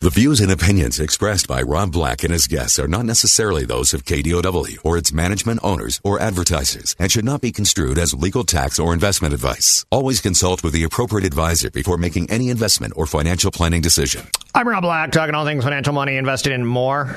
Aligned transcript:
The 0.00 0.10
views 0.10 0.40
and 0.40 0.52
opinions 0.52 1.00
expressed 1.00 1.48
by 1.48 1.60
Rob 1.60 1.90
Black 1.90 2.22
and 2.22 2.32
his 2.32 2.46
guests 2.46 2.78
are 2.78 2.86
not 2.86 3.04
necessarily 3.04 3.64
those 3.64 3.92
of 3.92 4.04
KDOW 4.04 4.78
or 4.84 4.96
its 4.96 5.12
management 5.12 5.58
owners 5.64 6.00
or 6.04 6.20
advertisers 6.20 6.94
and 7.00 7.10
should 7.10 7.24
not 7.24 7.40
be 7.40 7.50
construed 7.50 7.98
as 7.98 8.14
legal 8.14 8.44
tax 8.44 8.78
or 8.78 8.94
investment 8.94 9.34
advice. 9.34 9.84
Always 9.90 10.20
consult 10.20 10.62
with 10.62 10.72
the 10.72 10.84
appropriate 10.84 11.26
advisor 11.26 11.68
before 11.72 11.96
making 11.96 12.30
any 12.30 12.48
investment 12.48 12.92
or 12.94 13.06
financial 13.06 13.50
planning 13.50 13.82
decision. 13.82 14.28
I'm 14.54 14.68
Rob 14.68 14.84
Black, 14.84 15.10
talking 15.10 15.34
all 15.34 15.44
things 15.44 15.64
financial 15.64 15.92
money, 15.92 16.16
invested 16.16 16.52
in 16.52 16.64
more. 16.64 17.16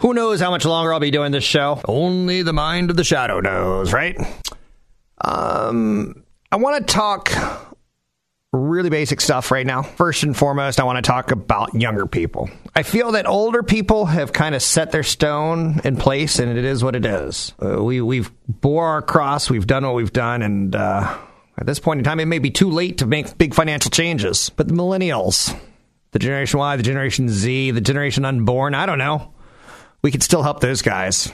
Who 0.00 0.12
knows 0.12 0.40
how 0.40 0.50
much 0.50 0.66
longer 0.66 0.92
I'll 0.92 1.00
be 1.00 1.10
doing 1.10 1.32
this 1.32 1.42
show? 1.42 1.80
Only 1.86 2.42
the 2.42 2.52
mind 2.52 2.90
of 2.90 2.96
the 2.98 3.04
shadow 3.04 3.40
knows, 3.40 3.94
right? 3.94 4.14
Um, 5.22 6.22
I 6.52 6.56
want 6.56 6.86
to 6.86 6.92
talk 6.92 7.30
really 8.52 8.90
basic 8.90 9.20
stuff 9.20 9.50
right 9.50 9.66
now. 9.66 9.82
First 9.82 10.22
and 10.22 10.36
foremost, 10.36 10.80
I 10.80 10.84
want 10.84 10.96
to 10.96 11.02
talk 11.02 11.30
about 11.30 11.74
younger 11.74 12.06
people. 12.06 12.48
I 12.74 12.82
feel 12.82 13.12
that 13.12 13.26
older 13.26 13.62
people 13.62 14.06
have 14.06 14.32
kind 14.32 14.54
of 14.54 14.62
set 14.62 14.90
their 14.90 15.02
stone 15.02 15.80
in 15.84 15.96
place, 15.96 16.38
and 16.38 16.56
it 16.56 16.64
is 16.64 16.82
what 16.82 16.96
it 16.96 17.04
is. 17.04 17.52
Uh, 17.62 17.82
we 17.82 18.00
we've 18.00 18.30
bore 18.48 18.86
our 18.86 19.02
cross, 19.02 19.50
we've 19.50 19.66
done 19.66 19.84
what 19.84 19.94
we've 19.94 20.12
done, 20.12 20.42
and 20.42 20.74
uh, 20.74 21.16
at 21.58 21.66
this 21.66 21.78
point 21.78 21.98
in 21.98 22.04
time, 22.04 22.20
it 22.20 22.26
may 22.26 22.38
be 22.38 22.50
too 22.50 22.70
late 22.70 22.98
to 22.98 23.06
make 23.06 23.36
big 23.36 23.54
financial 23.54 23.90
changes. 23.90 24.50
But 24.50 24.68
the 24.68 24.74
millennials, 24.74 25.54
the 26.12 26.18
Generation 26.18 26.58
Y, 26.58 26.76
the 26.76 26.82
Generation 26.82 27.28
Z, 27.28 27.72
the 27.72 27.80
Generation 27.80 28.24
Unborn, 28.24 28.74
I 28.74 28.86
don't 28.86 28.98
know. 28.98 29.34
We 30.00 30.10
could 30.10 30.22
still 30.22 30.42
help 30.42 30.60
those 30.60 30.80
guys 30.80 31.32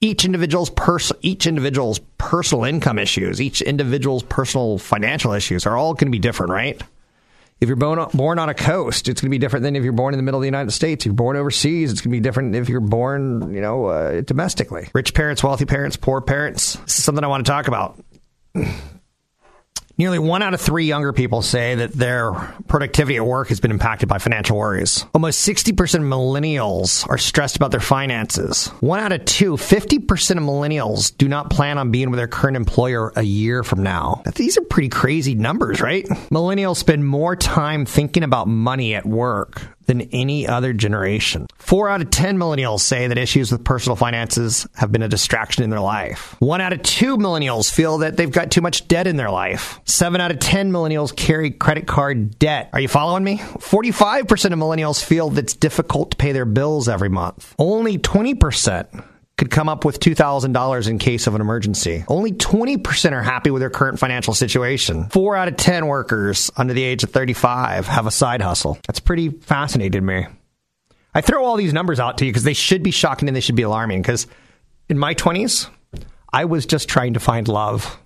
each 0.00 0.24
individual's 0.24 0.70
pers- 0.70 1.12
each 1.22 1.46
individual's 1.46 2.00
personal 2.18 2.64
income 2.64 2.98
issues, 2.98 3.40
each 3.40 3.60
individual's 3.60 4.22
personal 4.22 4.78
financial 4.78 5.32
issues 5.32 5.66
are 5.66 5.76
all 5.76 5.94
going 5.94 6.06
to 6.06 6.12
be 6.12 6.18
different, 6.18 6.52
right? 6.52 6.80
If 7.60 7.68
you're 7.68 7.76
born, 7.76 8.06
born 8.14 8.38
on 8.38 8.48
a 8.48 8.54
coast, 8.54 9.06
it's 9.08 9.20
going 9.20 9.28
to 9.28 9.34
be 9.34 9.38
different 9.38 9.64
than 9.64 9.76
if 9.76 9.84
you're 9.84 9.92
born 9.92 10.14
in 10.14 10.18
the 10.18 10.22
middle 10.22 10.40
of 10.40 10.42
the 10.42 10.48
United 10.48 10.70
States. 10.70 11.02
If 11.02 11.06
you're 11.06 11.14
born 11.14 11.36
overseas, 11.36 11.92
it's 11.92 12.00
going 12.00 12.10
to 12.10 12.16
be 12.16 12.20
different 12.20 12.54
if 12.54 12.70
you're 12.70 12.80
born, 12.80 13.52
you 13.52 13.60
know, 13.60 13.86
uh, 13.86 14.22
domestically. 14.22 14.88
Rich 14.94 15.12
parents, 15.12 15.44
wealthy 15.44 15.66
parents, 15.66 15.96
poor 15.96 16.22
parents. 16.22 16.76
This 16.76 16.98
is 16.98 17.04
something 17.04 17.22
I 17.22 17.26
want 17.26 17.44
to 17.44 17.52
talk 17.52 17.68
about. 17.68 18.02
Nearly 20.00 20.18
one 20.18 20.40
out 20.40 20.54
of 20.54 20.62
three 20.62 20.86
younger 20.86 21.12
people 21.12 21.42
say 21.42 21.74
that 21.74 21.92
their 21.92 22.32
productivity 22.68 23.18
at 23.18 23.26
work 23.26 23.48
has 23.48 23.60
been 23.60 23.70
impacted 23.70 24.08
by 24.08 24.16
financial 24.16 24.56
worries. 24.56 25.04
Almost 25.12 25.46
60% 25.46 25.72
of 25.96 26.00
millennials 26.00 27.06
are 27.10 27.18
stressed 27.18 27.56
about 27.56 27.70
their 27.70 27.80
finances. 27.80 28.68
One 28.80 28.98
out 28.98 29.12
of 29.12 29.26
two, 29.26 29.58
50% 29.58 30.38
of 30.38 30.42
millennials 30.42 31.14
do 31.14 31.28
not 31.28 31.50
plan 31.50 31.76
on 31.76 31.90
being 31.90 32.08
with 32.10 32.16
their 32.16 32.28
current 32.28 32.56
employer 32.56 33.12
a 33.14 33.20
year 33.20 33.62
from 33.62 33.82
now. 33.82 34.22
These 34.36 34.56
are 34.56 34.62
pretty 34.62 34.88
crazy 34.88 35.34
numbers, 35.34 35.82
right? 35.82 36.06
Millennials 36.30 36.76
spend 36.76 37.06
more 37.06 37.36
time 37.36 37.84
thinking 37.84 38.22
about 38.22 38.48
money 38.48 38.94
at 38.94 39.04
work 39.04 39.60
than 39.84 40.00
any 40.12 40.48
other 40.48 40.72
generation. 40.72 41.46
Four 41.70 41.88
out 41.88 42.00
of 42.00 42.10
10 42.10 42.36
millennials 42.36 42.80
say 42.80 43.06
that 43.06 43.16
issues 43.16 43.52
with 43.52 43.62
personal 43.62 43.94
finances 43.94 44.66
have 44.74 44.90
been 44.90 45.02
a 45.02 45.08
distraction 45.08 45.62
in 45.62 45.70
their 45.70 45.78
life. 45.78 46.34
One 46.40 46.60
out 46.60 46.72
of 46.72 46.82
two 46.82 47.16
millennials 47.16 47.72
feel 47.72 47.98
that 47.98 48.16
they've 48.16 48.28
got 48.28 48.50
too 48.50 48.60
much 48.60 48.88
debt 48.88 49.06
in 49.06 49.14
their 49.14 49.30
life. 49.30 49.78
Seven 49.84 50.20
out 50.20 50.32
of 50.32 50.40
10 50.40 50.72
millennials 50.72 51.14
carry 51.14 51.52
credit 51.52 51.86
card 51.86 52.40
debt. 52.40 52.70
Are 52.72 52.80
you 52.80 52.88
following 52.88 53.22
me? 53.22 53.38
45% 53.38 54.46
of 54.46 54.58
millennials 54.58 55.00
feel 55.00 55.30
that 55.30 55.44
it's 55.44 55.54
difficult 55.54 56.10
to 56.10 56.16
pay 56.16 56.32
their 56.32 56.44
bills 56.44 56.88
every 56.88 57.08
month. 57.08 57.54
Only 57.56 57.98
20% 57.98 59.04
could 59.38 59.52
come 59.52 59.68
up 59.68 59.84
with 59.84 60.00
$2,000 60.00 60.88
in 60.88 60.98
case 60.98 61.28
of 61.28 61.36
an 61.36 61.40
emergency. 61.40 62.04
Only 62.08 62.32
20% 62.32 63.12
are 63.12 63.22
happy 63.22 63.52
with 63.52 63.60
their 63.60 63.70
current 63.70 64.00
financial 64.00 64.34
situation. 64.34 65.04
Four 65.10 65.36
out 65.36 65.46
of 65.46 65.56
10 65.56 65.86
workers 65.86 66.50
under 66.56 66.74
the 66.74 66.82
age 66.82 67.04
of 67.04 67.10
35 67.10 67.86
have 67.86 68.08
a 68.08 68.10
side 68.10 68.42
hustle. 68.42 68.76
That's 68.88 68.98
pretty 68.98 69.28
fascinating 69.28 69.92
to 69.92 70.00
me. 70.00 70.26
I 71.14 71.20
throw 71.20 71.44
all 71.44 71.56
these 71.56 71.72
numbers 71.72 71.98
out 71.98 72.18
to 72.18 72.26
you 72.26 72.30
because 72.30 72.44
they 72.44 72.54
should 72.54 72.82
be 72.82 72.90
shocking 72.90 73.28
and 73.28 73.36
they 73.36 73.40
should 73.40 73.56
be 73.56 73.62
alarming 73.62 74.02
because 74.02 74.26
in 74.88 74.98
my 74.98 75.14
20s, 75.14 75.68
I 76.32 76.44
was 76.44 76.66
just 76.66 76.88
trying 76.88 77.14
to 77.14 77.20
find 77.20 77.48
love. 77.48 77.98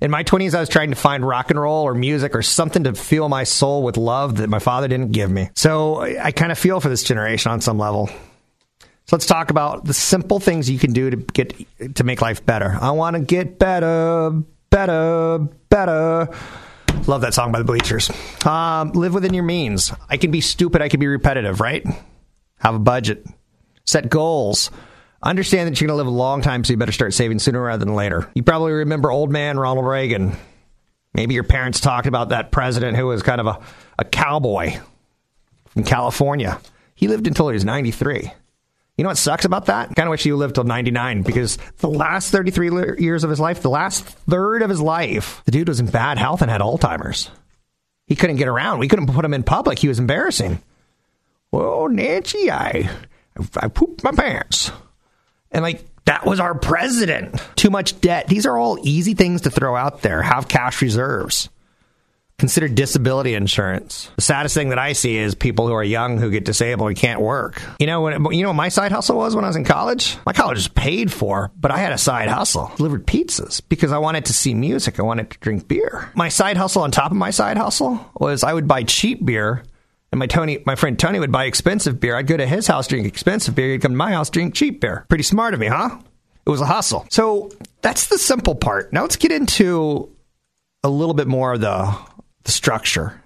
In 0.00 0.10
my 0.10 0.24
20s, 0.24 0.54
I 0.54 0.60
was 0.60 0.68
trying 0.68 0.90
to 0.90 0.96
find 0.96 1.26
rock 1.26 1.50
and 1.50 1.60
roll 1.60 1.86
or 1.86 1.94
music 1.94 2.34
or 2.34 2.42
something 2.42 2.84
to 2.84 2.94
fill 2.94 3.28
my 3.28 3.44
soul 3.44 3.82
with 3.82 3.98
love 3.98 4.36
that 4.36 4.48
my 4.48 4.58
father 4.58 4.88
didn't 4.88 5.12
give 5.12 5.30
me. 5.30 5.50
So 5.54 6.00
I, 6.00 6.32
kind 6.32 6.50
of 6.50 6.58
feel 6.58 6.80
for 6.80 6.88
this 6.88 7.02
generation 7.02 7.52
on 7.52 7.60
some 7.60 7.78
level. 7.78 8.06
So 8.08 9.16
let's 9.16 9.26
talk 9.26 9.50
about 9.50 9.84
the 9.84 9.92
simple 9.92 10.40
things 10.40 10.70
you 10.70 10.78
can 10.78 10.92
do 10.92 11.10
to 11.10 11.16
get 11.16 11.54
to 11.96 12.04
make 12.04 12.22
life 12.22 12.46
better. 12.46 12.78
I 12.80 12.92
want 12.92 13.16
to 13.16 13.20
get 13.20 13.58
better, 13.58 14.30
better, 14.70 15.38
better. 15.68 16.28
Love 17.06 17.20
that 17.22 17.34
song 17.34 17.52
by 17.52 17.58
the 17.58 17.64
Bleachers. 17.64 18.10
Um, 18.46 18.92
live 18.92 19.12
within 19.12 19.34
your 19.34 19.44
means. 19.44 19.92
I 20.08 20.16
can 20.16 20.30
be 20.30 20.40
stupid. 20.40 20.80
I 20.80 20.88
can 20.88 21.00
be 21.00 21.08
repetitive, 21.08 21.60
right? 21.60 21.84
Have 22.60 22.74
a 22.74 22.78
budget. 22.78 23.26
Set 23.84 24.08
goals. 24.08 24.70
Understand 25.22 25.68
that 25.68 25.80
you're 25.80 25.88
going 25.88 25.98
to 25.98 26.02
live 26.02 26.06
a 26.06 26.16
long 26.16 26.40
time, 26.40 26.64
so 26.64 26.72
you 26.72 26.76
better 26.78 26.92
start 26.92 27.12
saving 27.12 27.40
sooner 27.40 27.60
rather 27.60 27.84
than 27.84 27.94
later. 27.94 28.30
You 28.34 28.42
probably 28.42 28.72
remember 28.72 29.10
old 29.10 29.30
man 29.30 29.58
Ronald 29.58 29.86
Reagan. 29.86 30.36
Maybe 31.12 31.34
your 31.34 31.44
parents 31.44 31.80
talked 31.80 32.06
about 32.06 32.30
that 32.30 32.52
president 32.52 32.96
who 32.96 33.06
was 33.06 33.22
kind 33.22 33.40
of 33.40 33.46
a, 33.46 33.60
a 33.98 34.04
cowboy 34.04 34.78
from 35.66 35.84
California. 35.84 36.60
He 36.94 37.08
lived 37.08 37.26
until 37.26 37.48
he 37.48 37.54
was 37.54 37.64
93. 37.64 38.32
You 38.96 39.04
know 39.04 39.08
what 39.08 39.18
sucks 39.18 39.44
about 39.44 39.66
that? 39.66 39.94
Kind 39.96 40.06
of 40.06 40.10
wish 40.10 40.22
he 40.22 40.32
lived 40.32 40.56
till 40.56 40.64
99 40.64 41.22
because 41.22 41.58
the 41.78 41.88
last 41.88 42.30
33 42.30 43.02
years 43.02 43.24
of 43.24 43.30
his 43.30 43.40
life, 43.40 43.62
the 43.62 43.70
last 43.70 44.04
third 44.04 44.62
of 44.62 44.68
his 44.70 44.80
life, 44.80 45.42
the 45.46 45.52
dude 45.52 45.68
was 45.68 45.80
in 45.80 45.86
bad 45.86 46.18
health 46.18 46.42
and 46.42 46.50
had 46.50 46.60
Alzheimer's. 46.60 47.30
He 48.06 48.16
couldn't 48.16 48.36
get 48.36 48.48
around. 48.48 48.78
We 48.78 48.88
couldn't 48.88 49.06
put 49.06 49.24
him 49.24 49.32
in 49.34 49.42
public. 49.42 49.78
He 49.78 49.88
was 49.88 49.98
embarrassing. 49.98 50.60
Well, 51.52 51.88
Nancy, 51.88 52.50
I, 52.50 52.90
I 53.56 53.68
pooped 53.68 54.04
my 54.04 54.12
pants. 54.12 54.70
And 55.50 55.62
like, 55.62 55.84
that 56.04 56.24
was 56.24 56.40
our 56.40 56.54
president. 56.54 57.40
Too 57.56 57.70
much 57.70 58.00
debt. 58.00 58.28
These 58.28 58.46
are 58.46 58.56
all 58.56 58.78
easy 58.82 59.14
things 59.14 59.42
to 59.42 59.50
throw 59.50 59.76
out 59.76 60.02
there. 60.02 60.22
Have 60.22 60.48
cash 60.48 60.80
reserves. 60.82 61.48
Consider 62.38 62.68
disability 62.68 63.34
insurance. 63.34 64.10
The 64.16 64.22
saddest 64.22 64.54
thing 64.54 64.70
that 64.70 64.78
I 64.78 64.94
see 64.94 65.18
is 65.18 65.34
people 65.34 65.66
who 65.66 65.74
are 65.74 65.84
young 65.84 66.16
who 66.16 66.30
get 66.30 66.46
disabled 66.46 66.88
and 66.88 66.96
can't 66.96 67.20
work. 67.20 67.60
You 67.78 67.86
know, 67.86 68.00
when, 68.00 68.32
you 68.32 68.42
know 68.42 68.48
what 68.48 68.54
my 68.54 68.70
side 68.70 68.92
hustle 68.92 69.18
was 69.18 69.36
when 69.36 69.44
I 69.44 69.48
was 69.48 69.56
in 69.56 69.64
college? 69.64 70.16
My 70.24 70.32
college 70.32 70.56
was 70.56 70.68
paid 70.68 71.12
for, 71.12 71.50
but 71.60 71.70
I 71.70 71.76
had 71.76 71.92
a 71.92 71.98
side 71.98 72.30
hustle. 72.30 72.72
Delivered 72.78 73.06
pizzas 73.06 73.60
because 73.68 73.92
I 73.92 73.98
wanted 73.98 74.24
to 74.24 74.32
see 74.32 74.54
music. 74.54 74.98
I 74.98 75.02
wanted 75.02 75.30
to 75.30 75.38
drink 75.40 75.68
beer. 75.68 76.10
My 76.14 76.30
side 76.30 76.56
hustle 76.56 76.82
on 76.82 76.90
top 76.90 77.10
of 77.10 77.18
my 77.18 77.30
side 77.30 77.58
hustle 77.58 78.10
was 78.18 78.42
I 78.42 78.54
would 78.54 78.66
buy 78.66 78.84
cheap 78.84 79.22
beer 79.22 79.62
and 80.12 80.18
my 80.18 80.26
Tony, 80.26 80.58
my 80.66 80.74
friend 80.74 80.98
Tony 80.98 81.20
would 81.20 81.32
buy 81.32 81.44
expensive 81.44 82.00
beer. 82.00 82.16
I'd 82.16 82.26
go 82.26 82.36
to 82.36 82.46
his 82.46 82.66
house, 82.66 82.86
drink 82.86 83.06
expensive 83.06 83.54
beer. 83.54 83.72
He'd 83.72 83.82
come 83.82 83.92
to 83.92 83.96
my 83.96 84.12
house, 84.12 84.30
drink 84.30 84.54
cheap 84.54 84.80
beer. 84.80 85.06
Pretty 85.08 85.24
smart 85.24 85.54
of 85.54 85.60
me, 85.60 85.66
huh? 85.68 85.98
It 86.46 86.50
was 86.50 86.60
a 86.60 86.66
hustle. 86.66 87.06
So 87.10 87.50
that's 87.82 88.06
the 88.08 88.18
simple 88.18 88.54
part. 88.54 88.92
Now 88.92 89.02
let's 89.02 89.16
get 89.16 89.30
into 89.30 90.10
a 90.82 90.88
little 90.88 91.14
bit 91.14 91.28
more 91.28 91.52
of 91.52 91.60
the 91.60 91.96
the 92.44 92.52
structure. 92.52 93.22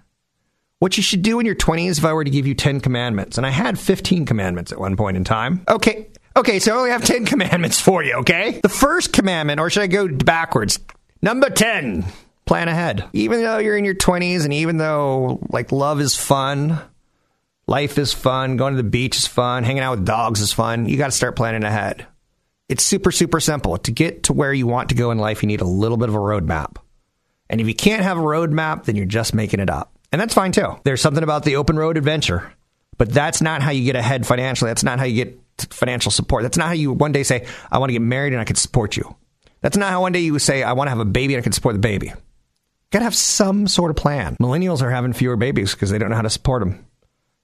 What 0.81 0.97
you 0.97 1.03
should 1.03 1.23
do 1.23 1.41
in 1.41 1.47
your 1.47 1.55
20s 1.55 1.99
if 1.99 2.05
I 2.05 2.13
were 2.13 2.25
to 2.25 2.31
give 2.31 2.47
you 2.47 2.55
10 2.55 2.81
commandments. 2.81 3.39
And 3.39 3.47
I 3.47 3.51
had 3.51 3.79
15 3.79 4.27
commandments 4.27 4.73
at 4.73 4.79
one 4.79 4.97
point 4.97 5.17
in 5.17 5.25
time. 5.25 5.65
Okay. 5.69 6.09
Okay, 6.37 6.59
so 6.59 6.75
I 6.75 6.77
only 6.77 6.91
have 6.91 7.05
10 7.05 7.25
commandments 7.27 7.81
for 7.81 8.03
you, 8.03 8.15
okay? 8.17 8.61
The 8.61 8.69
first 8.69 9.13
commandment, 9.13 9.61
or 9.61 9.71
should 9.71 9.85
I 9.85 9.87
go 9.87 10.09
backwards? 10.09 10.81
Number 11.23 11.49
10, 11.49 12.05
plan 12.47 12.69
ahead. 12.69 13.09
Even 13.13 13.43
though 13.43 13.59
you're 13.59 13.77
in 13.77 13.85
your 13.85 13.95
20s 13.95 14.45
and 14.45 14.53
even 14.53 14.77
though 14.77 15.41
like 15.51 15.73
love 15.73 16.01
is 16.01 16.17
fun, 16.17 16.79
life 17.67 17.99
is 17.99 18.13
fun, 18.13 18.57
going 18.57 18.75
to 18.75 18.83
the 18.83 18.89
beach 18.89 19.17
is 19.17 19.27
fun, 19.27 19.65
hanging 19.65 19.83
out 19.83 19.97
with 19.97 20.07
dogs 20.07 20.41
is 20.41 20.53
fun, 20.53 20.87
you 20.87 20.97
got 20.97 21.07
to 21.07 21.13
start 21.13 21.37
planning 21.37 21.65
ahead. 21.65 22.07
It's 22.69 22.85
super, 22.85 23.13
super 23.13 23.41
simple. 23.41 23.77
To 23.79 23.91
get 23.91 24.25
to 24.25 24.33
where 24.33 24.53
you 24.53 24.67
want 24.67 24.89
to 24.89 24.95
go 24.95 25.11
in 25.11 25.19
life, 25.19 25.43
you 25.43 25.47
need 25.47 25.61
a 25.61 25.67
little 25.67 25.99
bit 25.99 26.09
of 26.09 26.15
a 26.15 26.19
roadmap. 26.19 26.77
And 27.51 27.61
if 27.61 27.69
you 27.69 27.75
can't 27.75 28.03
have 28.03 28.17
a 28.17 28.23
roadmap, 28.23 28.85
then 28.85 28.97
you're 28.97 29.05
just 29.05 29.35
making 29.35 29.61
it 29.61 29.69
up. 29.69 29.93
And 30.13 30.21
that's 30.21 30.35
fine 30.35 30.53
too. 30.53 30.79
There's 30.85 31.01
something 31.01 31.23
about 31.23 31.45
the 31.45 31.57
open 31.57 31.77
road 31.77 31.97
adventure, 31.97 32.53
but 32.97 33.11
that's 33.11 33.43
not 33.43 33.63
how 33.63 33.71
you 33.71 33.85
get 33.85 33.97
ahead 33.97 34.27
financially. 34.27 34.71
That's 34.71 34.85
not 34.85 34.99
how 34.99 35.05
you 35.05 35.25
get 35.25 35.41
financial 35.71 36.11
support. 36.11 36.43
That's 36.43 36.57
not 36.57 36.69
how 36.69 36.73
you 36.73 36.93
one 36.93 37.13
day 37.13 37.23
say, 37.23 37.47
I 37.71 37.79
want 37.79 37.91
to 37.91 37.95
get 37.95 38.03
married 38.03 38.33
and 38.33 38.41
I 38.41 38.45
can 38.45 38.57
support 38.57 38.97
you. 38.97 39.15
That's 39.61 39.77
not 39.77 39.91
how 39.91 40.03
one 40.03 40.13
day 40.13 40.21
you 40.21 40.39
say, 40.39 40.63
I 40.63 40.73
want 40.73 40.87
to 40.87 40.91
have 40.91 41.01
a 41.01 41.05
baby 41.05 41.35
and 41.35 41.41
I 41.41 41.43
can 41.43 41.53
support 41.53 41.75
the 41.75 41.81
baby. 41.81 42.13
Gotta 42.95 43.07
have 43.07 43.15
some 43.17 43.67
sort 43.67 43.91
of 43.91 43.97
plan. 43.97 44.37
Millennials 44.41 44.81
are 44.81 44.89
having 44.89 45.13
fewer 45.13 45.35
babies 45.35 45.75
because 45.75 45.91
they 45.91 45.99
don't 45.99 46.11
know 46.11 46.15
how 46.15 46.23
to 46.23 46.31
support 46.31 46.61
them. 46.61 46.87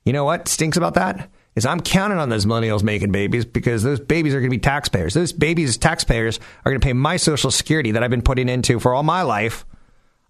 You 0.05 0.13
know 0.13 0.23
what 0.23 0.47
stinks 0.47 0.77
about 0.77 0.95
that? 0.95 1.29
Is 1.57 1.67
I'm 1.67 1.81
counting 1.81 2.19
on 2.19 2.29
those 2.29 2.47
millennials 2.47 2.85
making 2.85 3.11
babies 3.11 3.45
because 3.45 3.83
those 3.83 3.99
babies 3.99 4.33
are 4.33 4.39
going 4.39 4.49
to 4.49 4.57
be 4.57 4.61
taxpayers. 4.61 5.15
Those 5.15 5.33
babies, 5.33 5.77
taxpayers, 5.77 6.39
are 6.65 6.71
going 6.71 6.81
to 6.81 6.87
pay 6.87 6.93
my 6.93 7.17
social 7.17 7.51
security 7.51 7.91
that 7.91 8.05
I've 8.05 8.13
been 8.13 8.23
putting 8.23 8.49
into 8.49 8.79
for 8.79 8.95
all 8.95 9.03
my 9.03 9.23
life. 9.23 9.67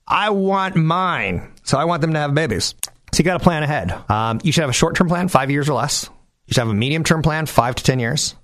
I 0.08 0.30
want 0.30 0.76
mine. 0.76 1.52
So 1.64 1.76
I 1.76 1.84
want 1.84 2.00
them 2.00 2.14
to 2.14 2.18
have 2.18 2.34
babies. 2.34 2.74
So 3.12 3.18
you 3.18 3.24
got 3.24 3.36
to 3.36 3.44
plan 3.44 3.62
ahead. 3.62 3.92
Um, 4.08 4.40
you 4.42 4.52
should 4.52 4.62
have 4.62 4.70
a 4.70 4.72
short 4.72 4.96
term 4.96 5.08
plan, 5.08 5.28
five 5.28 5.50
years 5.50 5.68
or 5.68 5.74
less. 5.74 6.08
You 6.46 6.54
should 6.54 6.60
have 6.60 6.70
a 6.70 6.74
medium 6.74 7.04
term 7.04 7.20
plan, 7.20 7.44
five 7.44 7.74
to 7.74 7.84
10 7.84 8.00
years. 8.00 8.36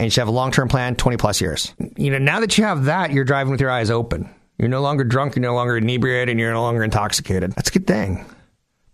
And 0.00 0.06
you 0.06 0.10
should 0.10 0.22
have 0.22 0.26
a 0.26 0.32
long 0.32 0.50
term 0.50 0.66
plan, 0.66 0.96
20 0.96 1.16
plus 1.16 1.40
years. 1.40 1.72
You 1.96 2.10
know, 2.10 2.18
now 2.18 2.40
that 2.40 2.58
you 2.58 2.64
have 2.64 2.86
that, 2.86 3.12
you're 3.12 3.22
driving 3.22 3.52
with 3.52 3.60
your 3.60 3.70
eyes 3.70 3.88
open. 3.88 4.34
You're 4.58 4.68
no 4.68 4.80
longer 4.82 5.04
drunk, 5.04 5.36
you're 5.36 5.42
no 5.42 5.54
longer 5.54 5.76
inebriated, 5.76 6.30
and 6.30 6.40
you're 6.40 6.52
no 6.52 6.62
longer 6.62 6.84
intoxicated. 6.84 7.52
That's 7.52 7.70
a 7.70 7.72
good 7.72 7.86
thing. 7.86 8.24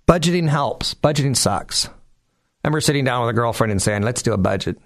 Budgeting 0.08 0.48
helps. 0.48 0.94
Budgeting 0.94 1.36
sucks. 1.36 1.86
I 1.86 2.68
remember 2.68 2.80
sitting 2.80 3.04
down 3.04 3.24
with 3.24 3.30
a 3.30 3.38
girlfriend 3.38 3.70
and 3.70 3.80
saying, 3.80 4.02
let's 4.02 4.22
do 4.22 4.32
a 4.32 4.38
budget. 4.38 4.78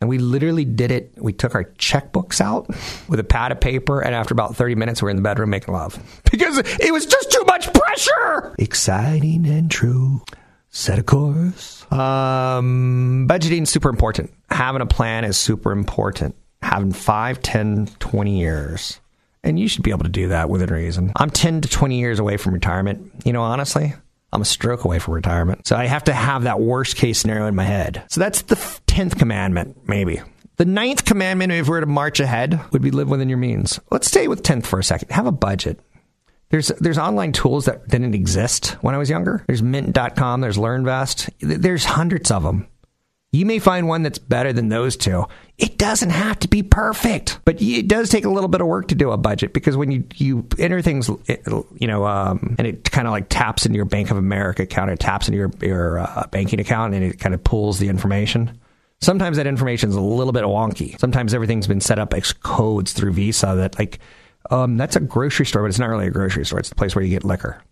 And 0.00 0.08
we 0.08 0.18
literally 0.18 0.64
did 0.64 0.90
it. 0.90 1.12
We 1.16 1.32
took 1.32 1.54
our 1.54 1.64
checkbooks 1.64 2.40
out 2.40 2.68
with 3.08 3.18
a 3.18 3.24
pad 3.24 3.50
of 3.50 3.60
paper, 3.60 4.00
and 4.00 4.14
after 4.14 4.32
about 4.32 4.54
30 4.54 4.76
minutes, 4.76 5.02
we 5.02 5.06
we're 5.06 5.10
in 5.10 5.16
the 5.16 5.22
bedroom 5.22 5.50
making 5.50 5.74
love. 5.74 5.98
Because 6.30 6.58
it 6.58 6.92
was 6.92 7.06
just 7.06 7.32
too 7.32 7.44
much 7.46 7.72
pressure! 7.72 8.54
Exciting 8.58 9.46
and 9.46 9.70
true. 9.70 10.22
Set 10.70 10.98
a 10.98 11.02
course. 11.02 11.90
Um, 11.90 13.26
budgeting 13.28 13.62
is 13.62 13.70
super 13.70 13.88
important. 13.88 14.32
Having 14.50 14.82
a 14.82 14.86
plan 14.86 15.24
is 15.24 15.36
super 15.36 15.72
important. 15.72 16.36
Having 16.62 16.92
5, 16.92 17.42
10, 17.42 17.86
20 17.98 18.38
years. 18.38 19.00
And 19.44 19.58
you 19.58 19.68
should 19.68 19.82
be 19.82 19.90
able 19.90 20.04
to 20.04 20.08
do 20.10 20.28
that 20.28 20.50
within 20.50 20.70
reason. 20.70 21.12
I'm 21.16 21.30
10 21.30 21.62
to 21.62 21.68
20 21.68 21.98
years 21.98 22.18
away 22.18 22.36
from 22.36 22.54
retirement. 22.54 23.12
You 23.24 23.32
know, 23.32 23.42
honestly, 23.42 23.94
I'm 24.32 24.42
a 24.42 24.44
stroke 24.44 24.84
away 24.84 24.98
from 24.98 25.14
retirement. 25.14 25.66
So 25.66 25.76
I 25.76 25.86
have 25.86 26.04
to 26.04 26.12
have 26.12 26.42
that 26.44 26.60
worst 26.60 26.96
case 26.96 27.18
scenario 27.18 27.46
in 27.46 27.54
my 27.54 27.64
head. 27.64 28.02
So 28.08 28.20
that's 28.20 28.42
the 28.42 28.56
10th 28.56 29.18
commandment, 29.18 29.88
maybe. 29.88 30.20
The 30.56 30.64
ninth 30.64 31.04
commandment, 31.04 31.52
if 31.52 31.66
we 31.66 31.70
were 31.70 31.80
to 31.80 31.86
march 31.86 32.18
ahead, 32.18 32.60
would 32.72 32.82
be 32.82 32.90
live 32.90 33.08
within 33.08 33.28
your 33.28 33.38
means. 33.38 33.78
Let's 33.90 34.08
stay 34.08 34.26
with 34.26 34.42
10th 34.42 34.66
for 34.66 34.80
a 34.80 34.84
second. 34.84 35.12
Have 35.12 35.26
a 35.26 35.32
budget. 35.32 35.80
There's 36.50 36.68
there's 36.80 36.98
online 36.98 37.32
tools 37.32 37.66
that 37.66 37.88
didn't 37.88 38.14
exist 38.14 38.70
when 38.80 38.94
I 38.94 38.98
was 38.98 39.10
younger. 39.10 39.44
There's 39.46 39.62
mint.com, 39.62 40.40
there's 40.40 40.56
LearnVest. 40.56 41.30
There's 41.40 41.84
hundreds 41.84 42.30
of 42.30 42.42
them. 42.42 42.66
You 43.30 43.44
may 43.44 43.58
find 43.58 43.86
one 43.86 44.02
that's 44.02 44.18
better 44.18 44.54
than 44.54 44.70
those 44.70 44.96
two. 44.96 45.26
It 45.58 45.76
doesn't 45.76 46.10
have 46.10 46.38
to 46.40 46.48
be 46.48 46.62
perfect, 46.62 47.40
but 47.44 47.60
it 47.60 47.86
does 47.86 48.08
take 48.08 48.24
a 48.24 48.30
little 48.30 48.48
bit 48.48 48.62
of 48.62 48.66
work 48.66 48.88
to 48.88 48.94
do 48.94 49.10
a 49.10 49.18
budget 49.18 49.52
because 49.52 49.76
when 49.76 49.90
you, 49.90 50.04
you 50.16 50.46
enter 50.58 50.80
things, 50.80 51.10
you 51.78 51.86
know, 51.86 52.06
um, 52.06 52.56
and 52.58 52.66
it 52.66 52.90
kind 52.90 53.06
of 53.06 53.12
like 53.12 53.28
taps 53.28 53.66
into 53.66 53.76
your 53.76 53.84
Bank 53.84 54.10
of 54.10 54.16
America 54.16 54.62
account, 54.62 54.90
it 54.90 54.98
taps 54.98 55.28
into 55.28 55.36
your, 55.36 55.50
your 55.60 55.98
uh, 55.98 56.26
banking 56.30 56.58
account 56.58 56.94
and 56.94 57.04
it 57.04 57.18
kind 57.18 57.34
of 57.34 57.44
pulls 57.44 57.78
the 57.78 57.88
information. 57.88 58.58
Sometimes 59.02 59.36
that 59.36 59.46
information 59.46 59.90
is 59.90 59.96
a 59.96 60.00
little 60.00 60.32
bit 60.32 60.44
wonky. 60.44 60.98
Sometimes 60.98 61.34
everything's 61.34 61.66
been 61.66 61.82
set 61.82 61.98
up 61.98 62.14
as 62.14 62.32
codes 62.32 62.94
through 62.94 63.12
Visa 63.12 63.54
that 63.56 63.78
like, 63.78 63.98
um, 64.50 64.78
that's 64.78 64.96
a 64.96 65.00
grocery 65.00 65.44
store, 65.44 65.62
but 65.62 65.68
it's 65.68 65.78
not 65.78 65.90
really 65.90 66.06
a 66.06 66.10
grocery 66.10 66.46
store. 66.46 66.60
It's 66.60 66.70
the 66.70 66.74
place 66.76 66.96
where 66.96 67.04
you 67.04 67.10
get 67.10 67.24
liquor. 67.24 67.62